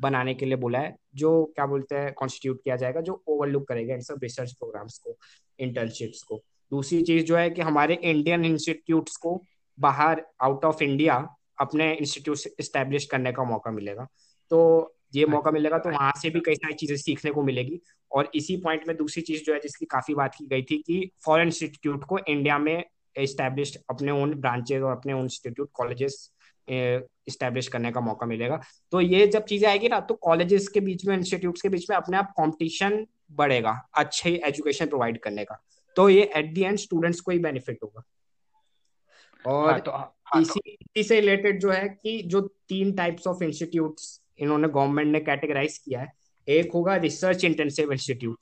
[0.00, 3.94] बनाने के लिए बोला है जो क्या बोलते हैं कॉन्स्टिट्यूट किया जाएगा जो ओवरलुक करेगा
[3.94, 5.16] इन सब रिसर्च प्रोग्राम्स को
[5.58, 6.40] इंटर्नशिप्स को।
[6.72, 9.42] दूसरी चीज़ जो है कि हमारे इंडियन इंस्टीट्यूट्स को
[9.78, 11.16] बाहर आउट ऑफ़ इंडिया
[11.60, 14.06] अपने इंस्टीट्यूट स्टैब्लिश करने का मौका मिलेगा।
[14.50, 18.30] तो ये मौका मिलेगा तो वहाँ से भी कई सारी चीज़ें सीखने को मिलेगी। और
[18.34, 21.46] इसी पॉइंट में दूसरी चीज़ जो है जिसकी काफ़ी बात की गई थी कि फॉरेन
[21.46, 22.84] इंस्टीट्यूट को इंडिया में
[23.16, 26.30] एस्टेब्लिश अपने ओन ब्रांचेज और अपने ओन इंस्टीट्यूट कॉलेजेस
[26.68, 28.60] इस्टेब्लिश करने का मौका मिलेगा।
[28.92, 31.96] तो ये जब चीज़ें आएगी ना तो कॉलेजेस के बीच में इंस्टीट्यूट के बीच में
[31.96, 35.62] अपने आप कॉम्पिटिशन बढ़ेगा अच्छे एजुकेशन प्रोवाइड करने का।
[35.96, 38.02] तो ये एट दी एंड स्टूडेंट्स को ही बेनिफिट होगा।
[39.44, 43.26] और हाँ, तो, हाँ, इसी तो, इसी से रिलेटेड जो है कि जो तीन टाइप्स
[43.26, 46.12] ऑफ़ इंस्टीट्यूट्स इन्होंने गवर्नमेंट ने कैटेगराइज किया है
[46.48, 48.38] एक होगा रिसर्च इंटेंसिव इंस्टीट्यूट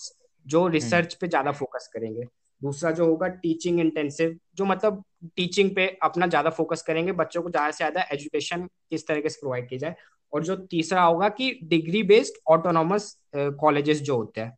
[0.47, 2.25] जो रिसर्च हम्म। पे ज़्यादा फोकस करेंगे।
[2.63, 5.03] दूसरा जो होगा टीचिंग इंटेंसिव जो मतलब
[5.37, 9.39] टीचिंग पे अपना ज़्यादा फोकस करेंगे बच्चों को ज़्यादा से ज़्यादा एजुकेशन किस तरीके से
[9.41, 9.95] प्रोवाइड की जाए।
[10.33, 14.57] और जो तीसरा होगा कि डिग्री बेस्ड ऑटोनॉमस कॉलेजेस जो होते हैं।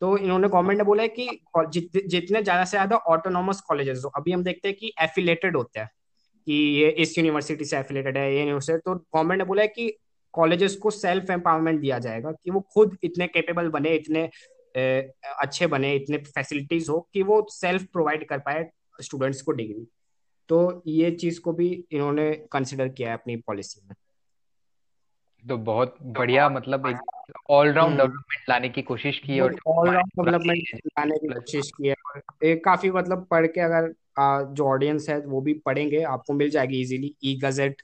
[0.00, 1.28] तो इन्होंने गवर्नमेंट ने बोला है कि
[1.58, 5.88] जित, जितने ज़्यादा से ज़्यादा ऑटोनॉमस कॉलेजेस अभी हम देखते हैं कि एफिलेटेड होते हैं
[6.46, 9.92] कि ये इस यूनिवर्सिटी से एफिलेटेड है ये यूनिवर्सिटी तो गवर्नमेंट ने बोला है कि
[10.34, 14.28] कॉलेजेस को सेल्फ एम्पावरमेंट दिया जाएगा कि वो खुद इतने कैपेबल बने इतने
[14.76, 18.70] अच्छे बने इतने फैसिलिटीज़ हो कि वो सेल्फ प्रोवाइड कर पाए
[19.02, 19.86] स्टूडेंट्स को डिग्री
[20.48, 23.94] तो ये चीज़ को भी इन्होंने कंसिडर किया है अपनी पॉलिसी में।
[25.48, 31.18] तो बहुत बढ़िया मतलब एक ऑलराउंड डेवलपमेंट लाने की कोशिश की और ऑलराउंड डेवलपमेंट लाने
[31.18, 31.94] की कोशिश की है
[32.44, 33.92] एक काफ़ी मतलब पढ़ के अगर
[34.54, 37.82] जो ऑडियंस है वो भी पढ़ेंगे आपको मिल जाएगी इजीली ई गजेट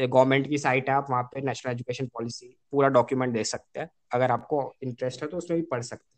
[0.00, 3.90] गवर्नमेंट की साइट है आप वहाँ पे नेशनल एजुकेशन पॉलिसी पूरा डॉक्यूमेंट दे सकते हैं।
[4.12, 6.10] अगर आपको इंटरेस्ट है तो उसमें भी पढ़ सकते हैं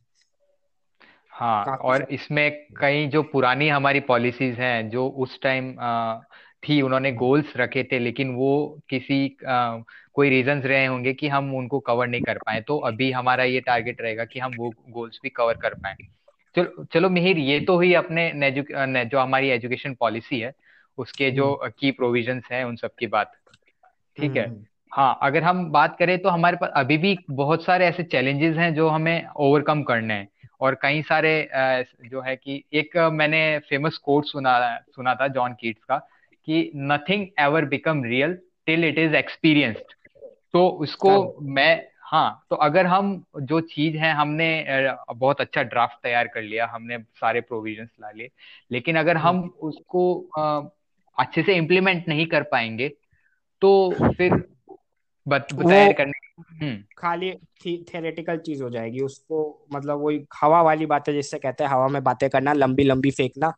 [1.33, 5.73] हाँ और इसमें कई जो पुरानी हमारी पॉलिसीज़ हैं जो उस टाइम
[6.63, 9.79] थी उन्होंने गोल्स रखे थे लेकिन वो किसी आ,
[10.13, 13.61] कोई रीजंस रहे होंगे कि हम उनको कवर नहीं कर पाए तो अभी हमारा ये
[13.61, 15.97] टारगेट रहेगा कि हम वो गोल्स भी कवर कर पाए
[16.57, 18.51] चलो चलो मिहिर ये तो ही अपने ने,
[19.05, 20.53] जो हमारी एजुकेशन पॉलिसी है
[20.99, 23.33] उसके जो की हम्म। प्रोविजंस हैं उन सब की बात
[24.17, 24.65] ठीक है हम्म।
[24.95, 28.75] हाँ अगर हम बात करें तो हमारे पास अभी भी बहुत सारे ऐसे चैलेंजेस हैं
[28.75, 30.29] जो हमें ओवरकम करने हैं।
[30.61, 31.49] और कई सारे
[32.09, 35.97] जो है कि एक मैंने फ़ेमस कोट सुना सुना था जॉन कीट्स का
[36.45, 39.95] कि nothing ever become real till it is experienced
[40.53, 44.49] तो उसको मैं हाँ तो अगर हम जो चीज़ है हमने
[45.15, 48.31] बहुत अच्छा ड्राफ्ट तैयार कर लिया हमने सारे प्रोविजंस ला लिए
[48.71, 50.31] लेकिन अगर हम हम्म। उसको
[51.19, 52.89] अच्छे से इम्प्लीमेंट नहीं कर पाएँगे
[53.63, 53.73] तो
[54.19, 54.54] फिर
[55.29, 56.13] बताया करने
[56.67, 57.33] हम्म। खाली
[57.95, 62.03] थेरेटिकल चीज़ हो जाएगी। उसको मतलब वही हवा वाली बातें जिससे कहते हैं हवा में
[62.05, 63.53] बातें करना लंबी लंबी फेंकना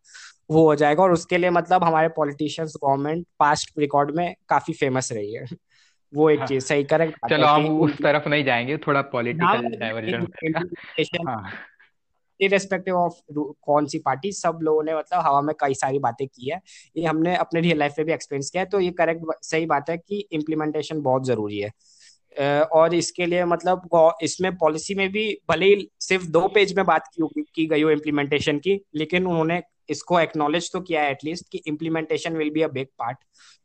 [0.50, 5.12] वो हो जाएगा। और उसके लिए मतलब हमारे पॉलिटिशियंस गवर्नमेंट पास्ट रिकॉर्ड में काफ़ी फ़ेमस
[5.12, 5.44] रही है।
[6.14, 10.26] वो एक हाँ, चीज़ सही करेक्ट चलो हम उस तरफ़ नहीं जाएँगे थोड़ा पॉलिटिकल डाइवर्जन
[11.28, 11.50] हाँ।
[12.40, 16.50] इरेस्पेक्टिव ऑफ़ कौन सी पार्टी सब लोगों ने मतलब हवा में कई सारी बातें की
[16.50, 16.60] है।
[16.96, 19.90] ये हमने अपने रियल लाइफ में भी एक्सपीरियंस किया है तो ये करेक्ट सही बात
[19.90, 21.70] है कि इम्प्लीमेंटेशन बहुत ज़रूरी है।
[22.62, 27.06] और इसके लिए मतलब इसमें पॉलिसी में भी भले ही सिर्फ़ दो पेज में बात
[27.14, 31.62] की की गई हो इम्प्लीमेंटेशन की, लेकिन उन्होंने इसको एक्नोलेज तो किया है एटलीस्ट कि
[31.66, 33.18] implementation will be a big part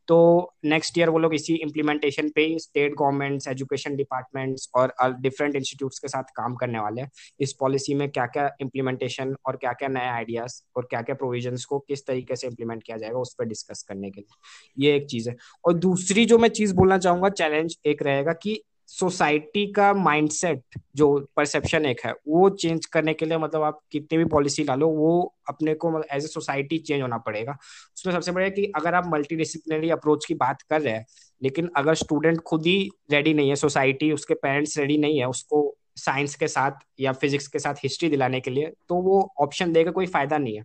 [0.08, 0.18] तो
[0.64, 6.08] नेक्स्ट ईयर वो लोग इसी इम्प्लीमेंटेशन पे स्टेट गवर्नमेंट्स एजुकेशन डिपार्टमेंट्स और डिफरेंट इंस्टीट्यूट्स के
[6.08, 10.14] साथ काम करने वाले हैं। इस पॉलिसी में क्या क्या इम्प्लीमेंटेशन और क्या क्या नया
[10.14, 13.82] आइडियाज़ और क्या क्या प्रोविजंस को किस तरीके से इम्प्लीमेंट किया जाएगा, उस पर डिस्कस
[13.82, 17.78] करने के लिए। ये एक चीज़ है। और दूसरी जो मैं चीज़ बोलना चाहूँगा चैलेंज
[17.86, 18.60] एक रहेगा कि
[18.92, 24.18] सोसाइटी का माइंडसेट जो परसेप्शन एक है वो चेंज करने के लिए मतलब आप कितनी
[24.18, 25.12] भी पॉलिसी डालो वो
[25.48, 27.56] अपने को मतलब एज ए सोसाइटी चेंज होना पड़ेगा।
[27.96, 31.06] उसमें सबसे बड़ा कि अगर आप मल्टी डिसिप्लिनरी अप्रोच की बात कर रहे हैं
[31.42, 35.76] लेकिन अगर स्टूडेंट खुद ही रेडी नहीं है सोसाइटी उसके पेरेंट्स रेडी नहीं है उसको
[35.96, 39.90] साइंस के साथ या फिजिक्स के साथ हिस्ट्री दिलाने के लिए तो वो ऑप्शन देगा
[39.90, 40.64] कोई फ़ायदा नहीं है।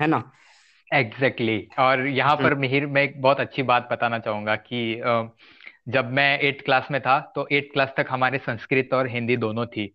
[0.00, 0.22] है ना?
[0.94, 1.78] Exactly exactly.
[1.78, 4.94] और यहाँ पर मिहिर मैं एक बहुत अच्छी बात बताना चाहूँगा कि
[5.86, 9.66] जब मैं एट्थ क्लास में था तो एट्थ क्लास तक हमारे संस्कृत और हिंदी दोनों
[9.66, 9.92] थी।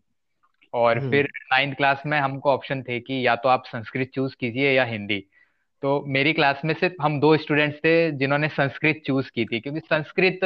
[0.74, 4.72] और फिर नाइन्थ क्लास में हमको ऑप्शन थे कि या तो आप संस्कृत चूज़ कीजिए
[4.72, 5.20] या हिंदी।
[5.84, 9.80] तो मेरी क्लास में सिर्फ़ हम दो स्टूडेंट्स थे जिन्होंने संस्कृत चूज़ की थी क्योंकि
[9.82, 10.44] संस्कृत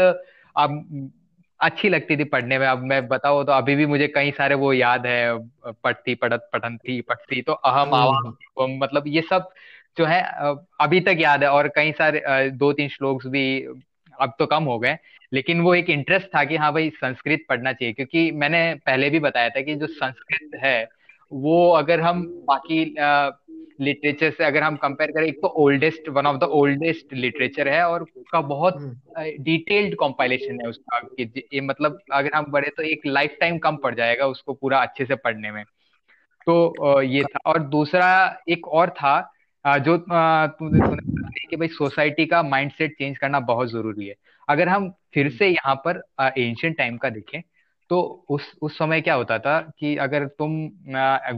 [0.55, 1.11] अब
[1.59, 4.71] अच्छी लगती थी पढ़ने में। अब मैं बताऊँ तो अभी भी मुझे कई सारे वो
[4.73, 5.37] याद है
[5.83, 9.49] पढ़ती पढ़त पढ़ती पढ़ती तो अहम आवाम मतलब ये सब
[9.97, 10.21] जो है
[10.81, 13.45] अभी तक याद है। और कई सारे दो तीन श्लोक भी
[14.21, 14.97] अब तो कम हो गए
[15.31, 19.19] लेकिन वो एक इंटरेस्ट था कि हाँ भाई संस्कृत पढ़ना चाहिए क्योंकि मैंने पहले भी
[19.19, 20.77] बताया था कि जो संस्कृत है
[21.31, 22.83] वो अगर हम बाकी
[23.81, 27.83] लिटरेचर से अगर हम कंपेयर करें एक तो oldest one of the oldest literature है
[27.87, 28.77] और उसका बहुत
[29.17, 33.57] डिटेल्ड हम्म। कॉम्पाइलेशन है उसका कि ये मतलब अगर हम बढ़े तो एक लाइफ टाइम
[33.57, 35.63] कम पड़ जाएगा उसको पूरा अच्छे से पढ़ने में
[36.47, 38.09] तो ये था और दूसरा
[38.49, 39.19] एक और था
[39.65, 44.15] जो तुमने सुना कि भाई सोसाइटी का माइंडसेट चेंज करना बहुत ज़रूरी है।
[44.49, 46.01] अगर हम फिर से यहाँ पर
[46.37, 47.41] एंशियंट टाइम का देखें
[47.89, 50.69] तो उस उस समय क्या होता था कि अगर तुम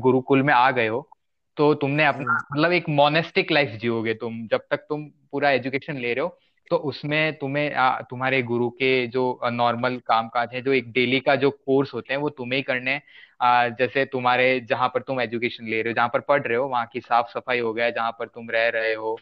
[0.01, 1.09] गुरुकुल में आ गए हो
[1.57, 5.97] तो तुमने अपना हम्म। मतलब एक मोनेस्टिक लाइफ जियोगे तुम जब तक तुम पूरा एजुकेशन
[5.97, 6.39] ले रहे हो
[6.69, 7.71] तो उसमें तुम्हें
[8.09, 12.13] तुम्हारे गुरु के जो नॉर्मल काम काज है जो एक डेली का जो कोर्स होते
[12.13, 13.01] हैं वो तुम्हें ही करने
[13.43, 16.89] जैसे तुम्हारे जहाँ पर तुम एजुकेशन ले रहे हो जहाँ पर पढ़ रहे हो वहाँ
[16.93, 19.19] की साफ़ सफ़ाई हो गया जहाँ पर तुम रह रहे हो।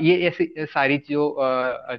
[0.00, 1.36] ये ऐसी सारी जो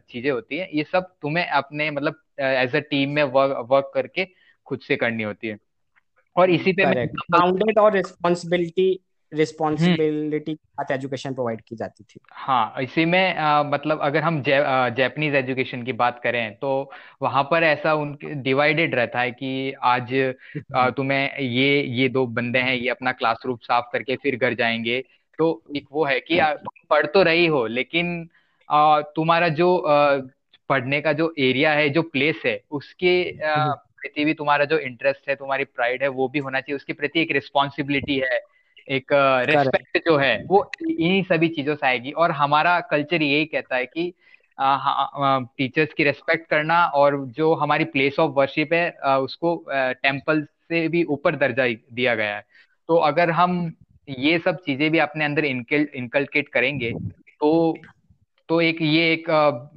[0.10, 4.28] चीज़ें होती है ये सब तुम्हें अपने मतलब एज अ टीम में वर्क वर्क करके
[4.66, 5.58] खुद से करनी होती है।
[6.38, 9.00] और इसी पे बाउंडेड और रिस्पॉन्सिबिलिटी
[9.34, 14.44] रिस्पॉन्सिबिलिटी के साथ एजुकेशन प्रोवाइड की जाती थी। हाँ इसी में आ, मतलब अगर हम
[14.48, 20.34] जैपनीज एजुकेशन की बात करें तो वहाँ पर ऐसा उनके डिवाइडेड रहता है कि आज
[20.76, 25.04] आ, तुम्हें ये ये दो बंदे हैं ये अपना क्लासरूम साफ़ करके फिर घर जाएँगे।
[25.38, 28.30] तो एक वो है कि तुम पढ़ तो रही हो लेकिन
[28.70, 29.84] आ, तुम्हारा जो
[30.70, 35.36] पढ़ने का जो एरिया है जो प्लेस है उसके प्रति भी तुम्हारा जो इंटरेस्ट है
[35.36, 38.40] तुम्हारी प्राइड है वो भी होना चाहिए। उसके प्रति एक रिस्पॉन्सिबिलिटी है
[38.88, 39.14] एक
[39.50, 43.86] रेस्पेक्ट जो है वो इन्हीं सभी चीज़ों से आएगी। और हमारा कल्चर यही कहता है
[43.86, 44.14] कि
[44.58, 50.88] टीचर्स की रेस्पेक्ट करना और जो हमारी प्लेस ऑफ़ वर्शिप है आ, उसको टेंपल से
[50.88, 52.46] भी ऊपर दर्जा दिया गया है।
[52.90, 53.72] तो अगर हम
[54.08, 56.92] ये सब चीज़ें भी अपने अंदर इनकलकेट करेंगे
[57.42, 57.78] तो
[58.50, 59.30] तो एक ये एक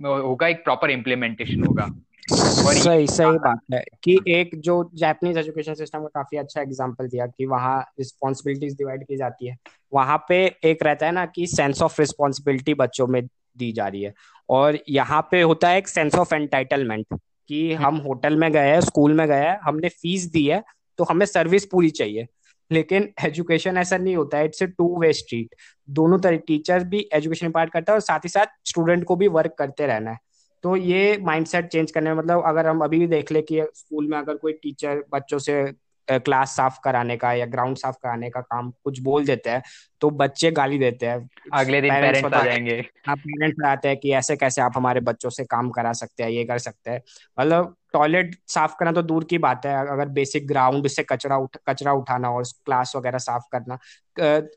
[0.04, 1.88] होगा एक प्रॉपर इम्प्लीमेंटेशन होगा।
[2.30, 7.26] सही सही बात है कि एक जो जापानीज एजुकेशन सिस्टम का काफ़ी अच्छा एग्जांपल दिया
[7.26, 9.56] कि वहाँ रिस्पॉन्सिबिलिटीज डिवाइड की जाती है।
[9.92, 14.02] वहाँ पे एक रहता है ना कि सेंस ऑफ़ रिस्पॉन्सिबिलिटी बच्चों में दी जा रही
[14.02, 14.12] है।
[14.48, 18.68] और यहाँ पे होता है एक सेंस ऑफ़ एंटाइटलमेंट कि हम्म। हम होटल में गए
[18.68, 20.62] हैं स्कूल में गए हैं हमने फ़ीस दी है
[20.98, 22.26] तो हमें सर्विस पूरी चाहिए।
[22.70, 25.54] लेकिन एजुकेशन ऐसा नहीं होता है it's a two way street
[25.88, 29.28] दोनों तरह टीचर भी एजुकेशन पार्ट करता है और साथ ही साथ स्टूडेंट को भी
[29.28, 30.18] वर्क करते रहना है।
[30.64, 34.06] तो ये माइंडसेट चेंज करने में मतलब अगर हम अभी भी देख ले कि स्कूल
[34.08, 35.64] में अगर कोई टीचर बच्चों से
[36.08, 39.62] क्लास साफ़ कराने का या ग्राउंड साफ़ कराने का काम कुछ बोल देते हैं
[40.00, 44.12] तो बच्चे गाली देते हैं। अगले दिन पेरेंट्स आ जाएँगे। हाँ पेरेंट्स आते हैं कि
[44.12, 47.00] ऐसे कैसे आप हमारे बच्चों से काम करा सकते हैं ये कर सकते हैं।
[47.40, 51.56] मतलब टॉयलेट साफ़ करना तो दूर की बात है अगर बेसिक ग्राउंड से कचरा उठ
[51.68, 53.78] कचरा उठाना और क्लास वगैरह साफ़ करना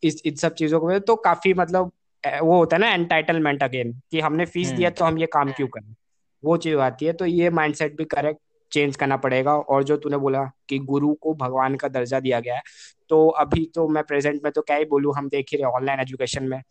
[0.04, 1.92] इस इन सब चीज़ों को तो काफ़ी मतलब
[2.24, 5.52] वो होता है ना एंटाइटलमेंट अगेन कि हमने फ़ीस दिया हम्म। तो हम ये काम
[5.52, 5.96] क्यों करें?
[6.44, 8.40] वो चीज़ आती है तो ये माइंडसेट भी करेक्ट
[8.72, 12.56] चेंज करना पड़ेगा। और जो तूने बोला कि गुरु को भगवान का दर्जा दिया गया
[12.56, 12.62] है
[13.10, 16.00] तो अभी तो मैं प्रेजेंट में तो क्या ही बोलूँ हम देख ही रहे ऑनलाइन
[16.00, 16.62] एजुकेशन में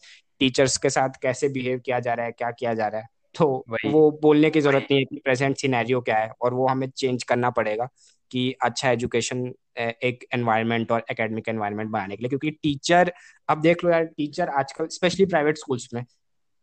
[0.40, 3.08] टीचर्स के साथ कैसे बिहेव किया जा रहा है क्या किया जा रहा है।
[3.38, 3.46] तो
[3.86, 7.22] वो बोलने की ज़रूरत नहीं है कि प्रेजेंट सिनेरियो क्या है और वो हमें चेंज
[7.22, 7.88] करना पड़ेगा
[8.30, 9.44] कि अच्छा एजुकेशन
[9.78, 13.12] एक एनवायरनमेंट और एकेडमिक एनवायरनमेंट बनाने के लिए। क्योंकि टीचर
[13.48, 16.04] अब देख लो यार टीचर आजकल स्पेशली प्राइवेट स्कूल्स में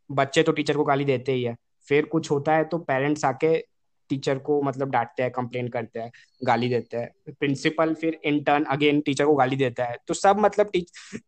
[0.09, 1.55] बच्चे तो टीचर को गाली देते ही है।
[1.88, 3.57] फिर कुछ होता है तो पेरेंट्स आके
[4.09, 6.11] टीचर को मतलब डांटते हैं कंप्लेन करते हैं
[6.41, 10.71] गाली देते हैं। प्रिंसिपल फिर इंटर्न अगेन टीचर को गाली देता है। तो सब मतलब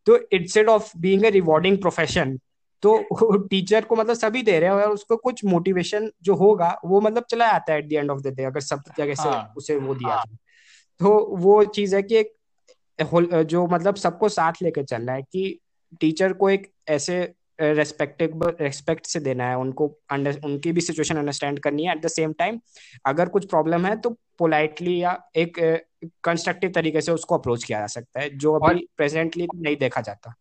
[0.06, 2.38] तो instead of being a rewarding profession
[2.82, 7.00] तो टीचर को मतलब सभी दे रहे हैं और उसको कुछ मोटिवेशन जो होगा वो
[7.00, 9.54] मतलब चला आता है at the end of the day अगर सब जगह से हाँ,
[9.56, 10.24] उसे वो दिया हाँ.
[11.00, 12.34] तो वो चीज़ है कि एक
[13.46, 15.60] जो मतलब सबको साथ लेकर चलना है कि
[16.00, 21.58] टीचर को एक ऐसे रेस्पेक्टेबल रेस्पेक्ट से देना है उनको अंडर उनकी भी सिचुएशन अंडरस्टैंड
[21.58, 22.60] करनी है। एट द सेम टाइम
[23.06, 25.58] अगर कुछ प्रॉब्लम है तो पोलाइटली या एक
[26.24, 30.34] कंस्ट्रक्टिव तरीके से उसको अप्रोच किया जा सकता है जो अभी प्रेजेंटली नहीं देखा जाता।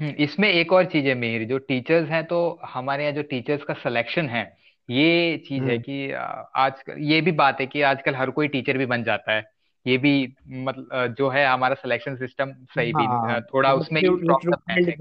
[0.00, 3.74] इसमें एक और चीज़ है मेरी जो टीचर्स हैं तो हमारे यहाँ जो टीचर्स का
[3.74, 4.42] सिलेक्शन है
[4.88, 6.12] ये चीज़ है हम्म। कि
[6.56, 9.44] आज ये भी बात है कि आजकल हर कोई टीचर भी बन जाता है।
[9.86, 10.12] ये भी
[10.48, 14.16] मतलब जो है हमारा सिलेक्शन सिस्टम सही भी हाँ, थोड़ा उसमें जो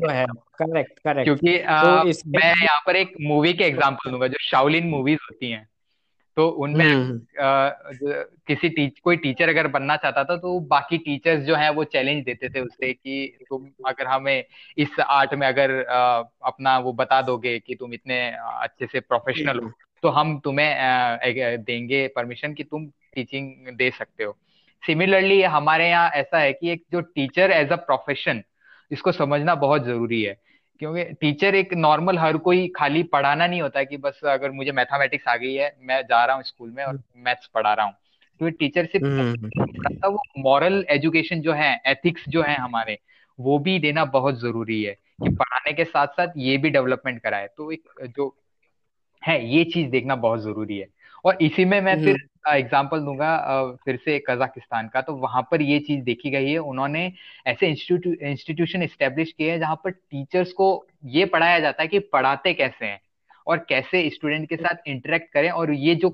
[0.09, 0.25] है।
[0.59, 5.19] करेक्ट करेक्ट क्योंकि तो मैं यहाँ पर एक मूवी के एग्जांपल दूँगा जो शाओलिन मूवीज़
[5.23, 5.67] होती हैं।
[6.35, 7.21] तो उनमें हम्म।
[8.47, 12.23] किसी टीच कोई टीचर अगर बनना चाहता था तो बाकी टीचर्स जो हैं वो चैलेंज
[12.25, 14.45] देते थे उससे कि तुम अगर हमें
[14.77, 15.71] इस आर्ट में अगर
[16.43, 18.19] अपना वो बता दोगे कि तुम इतने
[18.61, 19.71] अच्छे से प्रोफेशनल हो
[20.03, 24.37] तो हम तुम्हें देंगे परमिशन कि तुम टीचिंग दे सकते हो।
[24.83, 28.43] सिमिलरली हमारे यहाँ ऐसा है कि एक जो टीचर एज अ प्रोफेशन
[28.91, 30.48] इसको समझना बहुत ज़रूरी है।
[30.79, 35.27] क्योंकि टीचर एक नॉर्मल हर कोई खाली पढ़ाना नहीं होता कि बस अगर मुझे मैथमेटिक्स
[35.27, 37.93] आ गई है मैं जा रहा हूँ स्कूल में और मैथ्स पढ़ा रहा हूँ।
[38.39, 39.49] तो टीचर से हम्म।
[40.11, 42.99] वो मॉरल एजुकेशन जो है एथिक्स जो है हमारे
[43.39, 47.47] वो भी देना बहुत ज़रूरी है कि पढ़ाने के साथ साथ ये भी डेवलपमेंट कराए।
[47.57, 48.35] तो एक जो
[49.25, 50.87] है ये चीज़ देखना बहुत ज़रूरी है।
[51.25, 52.17] और इसी में मैं फिर
[52.49, 53.31] एग्ज़ाम्पल दूँगा
[53.85, 57.11] फिर से कजाकिस्तान का। तो वहाँ पर ये चीज़ देखी गई है उन्होंने
[57.47, 60.69] ऐसे इंस्टीट्यूशन स्टेब्लिश किए हैं जहाँ पर टीचर्स को
[61.07, 62.99] ये पढ़ाया जाता है कि पढ़ाते कैसे हैं
[63.47, 66.11] और कैसे स्टूडेंट के साथ इंटरेक्ट करें और ये जो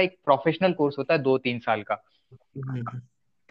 [0.00, 2.02] एक प्रोफेशनल कोर्स होता है दो तीन साल का।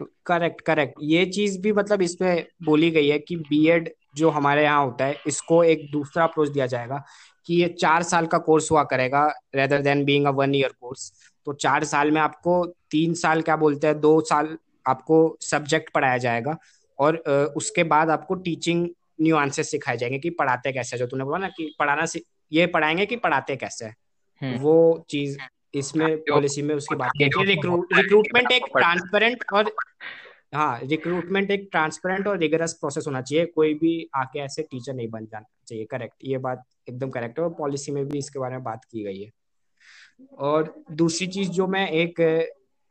[0.00, 4.62] तो करेक्ट करेक्ट ये चीज़ भी मतलब इसमें बोली गई है कि बीएड जो हमारे
[4.62, 7.02] यहाँ होता है इसको एक दूसरा अप्रोच दिया जाएगा।
[7.48, 11.12] कि ये चार साल का कोर्स हुआ करेगा rather than being a one year course
[11.46, 16.18] तो चार साल में आपको तीन साल क्या बोलते हैं दो साल आपको सब्जेक्ट पढ़ाया
[16.18, 16.56] जाएगा
[16.98, 17.16] और
[17.56, 18.86] उसके बाद आपको टीचिंग
[19.20, 22.04] न्यू आंसर सिखाए जाएँगे कि पढ़ाते कैसे जो तूने बोला ना कि पढ़ाना
[22.52, 23.86] ये पढ़ाएँगे कि पढ़ाते कैसे
[24.42, 25.38] हम्म। वो चीज़
[25.74, 29.72] इसमें पॉलिसी में उसकी बात की रिक्रूटमेंट एक ट्रांसपेरेंट और
[30.52, 35.08] हाँ रिक्रूटमेंट एक ट्रांसपेरेंट और रिगरस प्रोसेस होना चाहिए। कोई भी आके ऐसे टीचर नहीं
[35.08, 38.54] बन जाना चाहिए। करेक्ट ये बात एकदम करेक्ट है और पॉलिसी में भी इसके बारे
[38.54, 39.30] में बात की गई है।
[40.38, 42.20] और दूसरी चीज़ जो मैं एक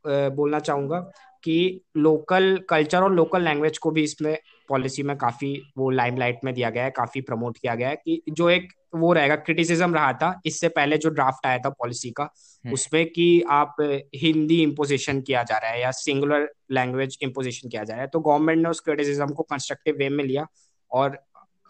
[0.06, 1.00] बोलना चाहूँगा
[1.44, 4.38] कि लोकल कल्चर और लोकल लैंग्वेज को भी इसमें
[4.70, 8.22] पॉलिसी में काफ़ी वो लाइमलाइट में दिया गया है काफ़ी प्रमोट किया गया है कि
[8.32, 12.24] जो एक वो रहेगा क्रिटिसिज्म रहा था इससे पहले जो ड्राफ्ट आया था पॉलिसी का
[12.24, 13.76] हम्म। उसमें कि आप
[14.16, 18.20] हिंदी इम्पोजिशन किया जा रहा है या सिंगुलर लैंग्वेज इम्पोजिशन किया जा रहा है तो
[18.22, 20.46] गवर्नमेंट ने उस क्रिटिसिज्म को कंस्ट्रक्टिव वे में लिया
[20.92, 21.18] और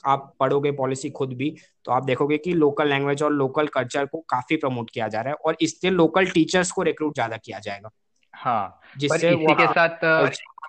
[0.03, 4.19] आप पढ़ोगे पॉलिसी खुद भी तो आप देखोगे कि लोकल लैंग्वेज और लोकल कल्चर को
[4.29, 7.89] काफ़ी प्रमोट किया जा रहा है और इससे लोकल टीचर्स को रिक्रूट ज़्यादा किया जाएगा
[8.33, 10.05] हाँ जिससे इसी के साथ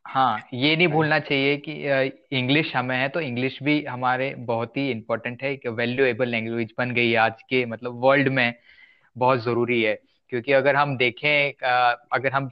[0.08, 1.72] हाँ ये नहीं भूलना चाहिए कि
[2.38, 6.90] इंग्लिश हमें है तो इंग्लिश भी हमारे बहुत ही इम्पोर्टेंट है कि वैल्यूएबल लैंग्वेज बन
[6.90, 8.54] गई है आज के मतलब वर्ल्ड में
[9.16, 9.94] बहुत ज़रूरी है।
[10.32, 11.52] क्योंकि अगर हम देखें
[12.12, 12.50] अगर हम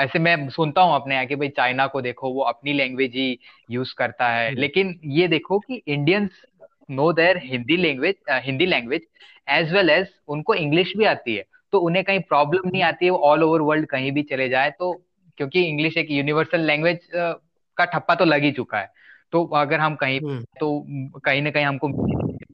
[0.00, 3.38] ऐसे मैं सुनता हूँ अपने यहाँ कि भाई चाइना को देखो वो अपनी लैंग्वेज ही
[3.70, 6.42] यूज़ करता है। हम्म। लेकिन ये देखो कि Indians
[6.90, 8.14] know their Hindi language
[8.44, 9.06] Hindi language
[9.50, 13.10] as well as उनको इंग्लिश भी आती है। तो उन्हें कहीं प्रॉब्लम नहीं आती है
[13.10, 14.92] वो ऑल ओवर वर्ल्ड कहीं भी चले जाए तो
[15.38, 18.90] क्योंकि इंग्लिश एक यूनिवर्सल लैंग्वेज का ठप्पा तो लग ही चुका है।
[19.32, 21.88] तो अगर हम कहीं हम्म। तो कहीं ना कहीं हमको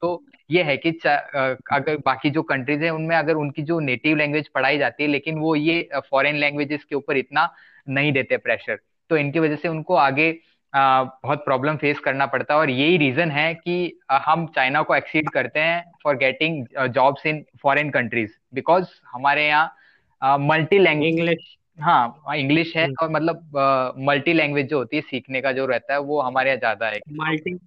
[0.01, 4.47] तो ये है कि अगर बाकी जो कंट्रीज़ है उनमें अगर उनकी जो नेटिव लैंग्वेज
[4.47, 7.49] पढ़ाई जाती है लेकिन वो ये फॉरेन लैंग्वेजेस के ऊपर इतना
[7.89, 10.29] नहीं देते प्रेशर तो इनकी वजह से उनको आगे
[10.73, 14.95] आ, बहुत प्रॉब्लम फेस करना पड़ता है। और यही रीजन है कि हम चाइना को
[14.95, 21.55] एक्सीड करते हैं for getting jobs in foreign countries because हमारे यहाँ मल्टी लैंग्वेज इंग्लिश
[21.79, 25.93] हाँ इंग्लिश है हम्म। और मतलब मल्टी लैंग्वेज जो होती है सीखने का जो रहता
[25.93, 27.57] है वो हमारे यहाँ ज़्यादा है मल्टी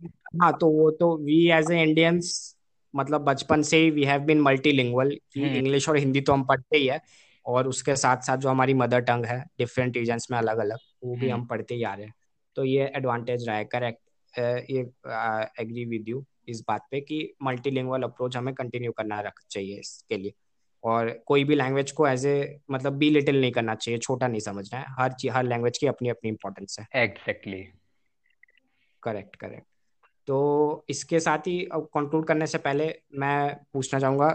[0.43, 2.33] हाँ तो वो तो वी एज ए इंडियंस
[2.95, 6.77] मतलब बचपन से ही वी हैव बीन मल्टीलिंगुअल कि इंग्लिश और हिंदी तो हम पढ़ते
[6.77, 7.01] ही है
[7.47, 11.15] और उसके साथ साथ जो हमारी मदर टंग है डिफरेंट रीजन्स में अलग अलग वो
[11.15, 12.15] भी हम्म। हम पढ़ते ही आ रहे हैं
[12.57, 14.01] तो ये एडवांटेज रहा है करेक्ट
[14.71, 14.81] ये
[15.63, 20.17] एग्री विद यू इस बात पे कि मल्टीलिंगुअल अप्रोच हमें कंटिन्यू करना रख चाहिए इसके
[20.17, 20.33] लिए
[20.85, 24.41] और कोई भी लैंग्वेज को एज ए मतलब बी लिटिल नहीं करना चाहिए छोटा नहीं
[24.41, 27.63] समझना है। हर चीज़ हर लैंग्वेज की अपनी अपनी इंपॉर्टेंस है। एग्जैक्टली
[29.03, 29.65] करेक्ट करेक्ट
[30.29, 34.29] तो इसके साथ ही अब कंक्लूड करने से पहले मैं पूछना चाहूँगा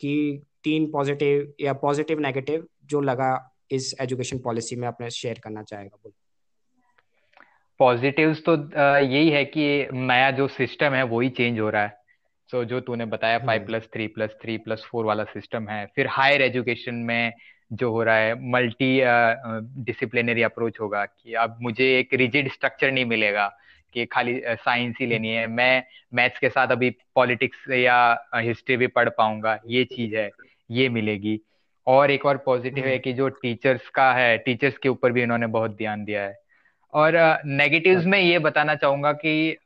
[0.00, 3.30] कि तीन पॉजिटिव या पॉजिटिव नेगेटिव जो लगा
[3.70, 6.12] इस एजुकेशन पॉलिसी में अपने शेयर करना चाहेगा बोल।
[7.80, 8.54] पॉजिटिव्स तो
[8.98, 12.01] यही है कि नया जो सिस्टम है वही चेंज हो रहा है।
[12.52, 15.86] सो so, जो तूने बताया five plus three plus three plus four वाला सिस्टम है
[15.96, 17.32] फिर हायर एजुकेशन में
[17.72, 19.00] जो हो रहा है मल्टी
[19.82, 23.56] डिसिप्लिनरी अप्रोच होगा कि अब मुझे एक रिजिड स्ट्रक्चर नहीं मिलेगा
[23.94, 25.82] कि खाली साइंस ही लेनी है। मैं
[26.14, 30.30] मैथ्स के साथ अभी पॉलिटिक्स या हिस्ट्री भी पढ़ पाऊँगा ये चीज़ है
[30.70, 31.40] ये मिलेगी।
[31.86, 35.22] और एक और पॉजिटिव है हम्म। कि जो टीचर्स का है टीचर्स के ऊपर भी
[35.22, 36.38] इन्होंने बहुत ध्यान दिया है।
[36.94, 39.56] और नेगेटिव्स uh, में ये बताना चाहूँगा कि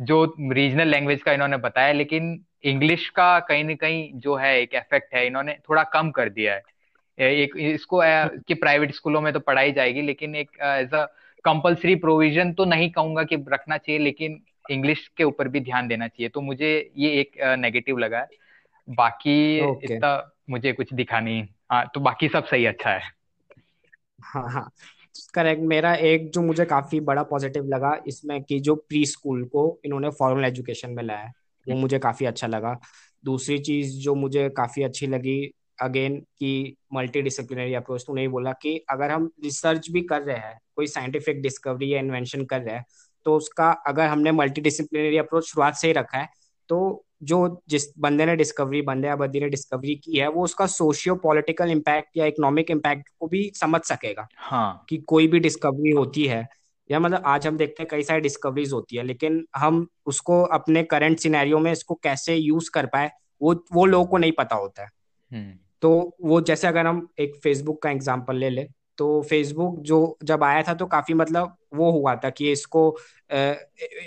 [0.00, 4.74] जो रीजनल लैंग्वेज का इन्होंने बताया लेकिन इंग्लिश का कहीं ना कहीं जो है एक
[4.74, 6.62] इफ़ेक्ट है इन्होंने थोड़ा कम कर दिया है।
[7.18, 8.00] एक इसको
[8.48, 11.04] कि प्राइवेट स्कूलों में तो पढ़ाई जाएगी लेकिन एक एज अ
[11.44, 14.40] कंपलसरी प्रोविज़न तो नहीं कहूँगा कि रखना चाहिए लेकिन
[14.70, 18.28] इंग्लिश के ऊपर भी ध्यान देना चाहिए। तो मुझे ये एक नेगेटिव लगा है।
[18.88, 19.90] बाकी okay.
[19.90, 21.42] इतना मुझे कुछ दिखा नहीं।
[21.72, 23.02] हाँ तो बाकी सब सही अच्छा है।
[24.22, 24.70] हाँ हाँ।
[25.34, 29.66] करेक्ट मेरा एक जो मुझे काफ़ी बड़ा पॉजिटिव लगा इसमें कि जो प्री स्कूल को
[29.84, 32.78] इन्होंने फॉर्मल एजुकेशन में लाया वो हम्म। मुझे काफ़ी अच्छा लगा
[33.24, 35.38] दूसरी चीज़ जो मुझे काफ़ी अच्छी लगी
[35.82, 40.36] अगेन कि मल्टी डिसिप्लिनरी अप्रोच तो नहीं बोला कि अगर हम रिसर्च भी कर रहे
[40.36, 42.84] हैं कोई साइंटिफिक डिस्कवरी या इन्वेंशन कर रहे हैं
[43.26, 46.28] तो उसका अगर हमने मल्टी डिसिप्लिनरी अप्रोच शुरुआत से ही रखा है
[46.68, 46.78] तो
[47.24, 51.14] जो जिस बंदे ने डिस्कवरी बंदे या बंदी ने डिस्कवरी की है वो उसका सोशियो
[51.14, 56.26] पॉलिटिकल इम्पैक्ट या इकोनॉमिक इम्पैक्ट को भी समझ सकेगा हाँ। कि कोई भी डिस्कवरी होती
[56.26, 56.48] है।
[56.90, 60.82] या मतलब आज हम देखते हैं कई सारी डिस्कवरीज होती है लेकिन हम उसको अपने
[60.82, 63.10] करंट सिनेरियो में इसको कैसे यूज़ कर पाए
[63.42, 64.88] वो वो लोगों को नहीं पता होता है।
[65.32, 68.68] हम्म। तो वो जैसे अगर हम एक फेसबुक का एग्ज़ाम्पल ले ले
[68.98, 72.88] तो फेसबुक जो जब आया था तो काफ़ी मतलब वो हुआ था कि इसको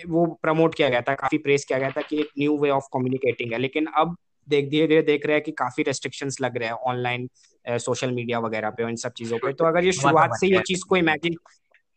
[0.10, 2.88] वो प्रमोट किया गया था काफ़ी प्रेस किया गया था कि एक न्यू वे ऑफ़
[2.94, 4.16] कम्युनिकेटिंग है। लेकिन अब
[4.48, 7.30] देख धीरे धीरे देख रहे हैं कि काफ़ी रेस्ट्रिक्शंस लग रहे हैं ऑनलाइन
[7.66, 10.86] सोशल मीडिया वगैरह पे इन सब चीज़ों पे। तो अगर ये शुरुआत से ये चीज़
[10.90, 11.36] को इमेजिन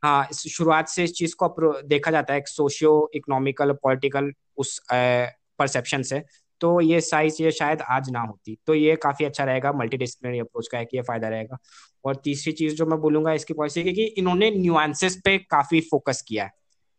[0.03, 6.23] हाँ शुरुआत से इस चीज़ को देखा जाता है सोशियो इकोनॉमिकल पॉलिटिकल उस परसेप्शन से
[6.61, 10.39] तो ये साइज़ ये शायद आज ना होती। तो ये काफ़ी अच्छा रहेगा मल्टी डिसिप्लिनरी
[10.39, 11.59] अप्रोच का है कि ये फ़ायदा रहेगा।
[12.05, 16.23] और तीसरी चीज़ जो मैं बोलूँगा इसकी पॉलिसी की कि इन्होंने न्यूएंसेस पे काफ़ी फोकस
[16.23, 16.53] किया है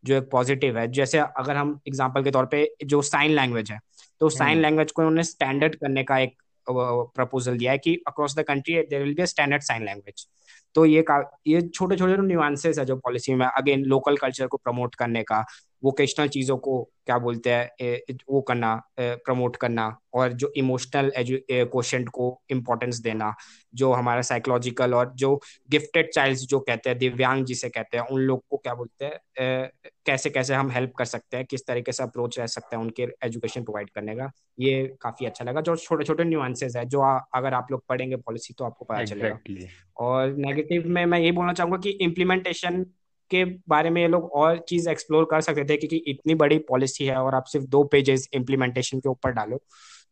[0.03, 3.79] जो एक पॉजिटिव है जैसे अगर हम एग्ज़ाम्पल के तौर पे जो साइन लैंग्वेज है
[4.21, 6.35] तो साइन हम्म। लैंग्वेज को उन्होंने स्टैंडर्ड करने का एक
[6.67, 10.27] प्रपोजल दिया है कि across the country there will be standard sign language
[10.75, 14.47] तो ये का, ये छोटे छोटे जो न्यूआंसेस है जो पॉलिसी में अगेन लोकल कल्चर
[14.47, 15.43] को प्रमोट करने का
[15.83, 22.41] वोकेशनल चीज़ों को क्या बोलते हैं वो करना प्रमोट करना, और जो इमोशनल क्वेश्चन को
[22.51, 23.33] इम्पोर्टेंस देना,
[23.73, 25.35] जो हमारा साइकोलॉजिकल और जो
[25.71, 29.69] गिफ्टेड चाइल्ड जो कहते हैं, दिव्यांग जिसे कहते हैं, उन लोग को क्या बोलते हैं
[30.05, 33.07] कैसे कैसे हम हेल्प कर सकते हैं, किस तरीके से अप्रोच रह सकते हैं उनके
[33.25, 37.01] एजुकेशन प्रोवाइड करने का, ये काफ़ी अच्छा लगा, जो छोटे छोटे न्यूआंसेस है, जो
[37.35, 39.21] अगर आप लोग पढ़ेंगे पॉलिसी तो आपको पता exactly.
[39.21, 39.69] चलेगा
[40.01, 42.83] और नेगेटिव में मैं ये बोलना चाहूँगा कि इम्प्लीमेंटेशन
[43.31, 47.05] के बारे में ये लोग और चीज़ एक्सप्लोर कर सकते थे क्योंकि इतनी बड़ी पॉलिसी
[47.05, 49.61] है और आप सिर्फ़ दो पेजेस इम्प्लीमेंटेशन के ऊपर डालो।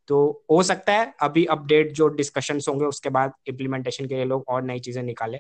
[0.08, 4.44] तो हो सकता है अभी अपडेट जो डिस्कशन होंगे उसके बाद इम्प्लीमेंटेशन के लिए लोग
[4.50, 5.38] और नई चीज़ें निकाले।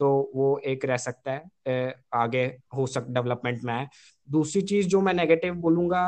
[0.00, 2.44] तो वो एक रह सकता है आगे
[2.76, 3.88] हो सक डेवलपमेंट में है
[4.28, 6.02] दूसरी चीज़ जो मैं नेगेटिव बोलूँगा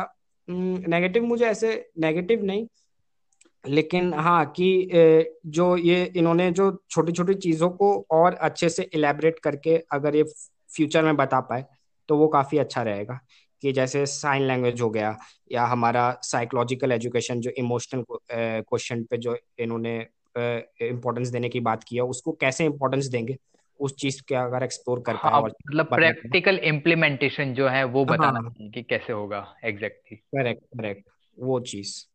[0.49, 2.67] नेगेटिव मुझे ऐसे नेगेटिव नहीं
[3.69, 4.89] लेकिन हाँ कि
[5.47, 10.23] जो ये इन्होंने जो छोटी छोटी चीज़ों को और अच्छे से इलेबरेट करके अगर ये
[10.77, 11.65] फ्यूचर में बता पाए
[12.09, 13.21] तो वो काफ़ी अच्छा रहेगा
[13.61, 15.19] कि जैसे साइन लैंग्वेज हो गया
[15.53, 20.07] या हमारा साइकोलॉजिकल एजुकेशन जो इमोशनल क्वेश्चन पे जो इन्होंने
[20.83, 23.37] इम्पोर्टेंस देने की बात की है उसको कैसे इम्पोर्टेंस देंगे
[23.81, 28.39] उस चीज़ के अगर एक्सप्लोर कर पाए हाँ, मतलब प्रैक्टिकल इम्प्लीमेंटेशन जो है वो बताना
[28.39, 31.09] हाँ, कि कैसे होगा एग्जैक्टली करेक्ट करेक्ट
[31.39, 32.12] वो चीज़।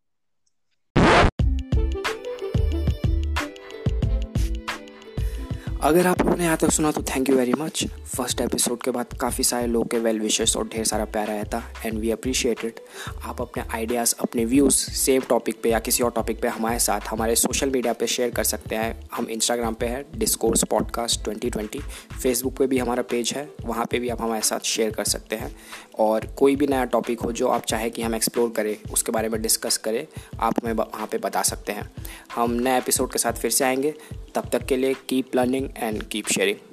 [5.84, 7.84] अगर आप लोगों ने यहाँ तक सुना तो thank you very much
[8.16, 11.44] first episode के बाद काफ़ी सारे लोग के वेल विशेष और ढेर सारा प्यार आया
[11.44, 12.80] था एंड वी अप्रिशिएटेड
[13.24, 17.02] आप अपने आइडियाज़ अपने व्यूज़ सेम टॉपिक पे या किसी और टॉपिक पे हमारे साथ,
[17.10, 19.10] हमारे सोशल मीडिया पे शेयर कर सकते हैं.
[19.14, 21.80] हम इंस्टाग्राम पे है discourse podcast twenty twenty
[22.24, 25.36] Facebook पे भी हमारा पेज है, वहाँ पर भी आप हमारे साथ शेयर कर सकते
[25.36, 25.56] हैं.
[26.00, 29.30] और कोई भी नया टॉपिक हो जो आप चाहे कि हम एक्सप्लोर करें, उसके बारे
[29.30, 30.08] में डिस्कस करें,
[30.40, 31.92] आप हमें वहाँ पे बता सकते हैं।
[32.36, 33.94] हम नए एपिसोड के साथ फिर से आएँगे।
[34.36, 36.67] तब तक के लिए keep learning and keep sharing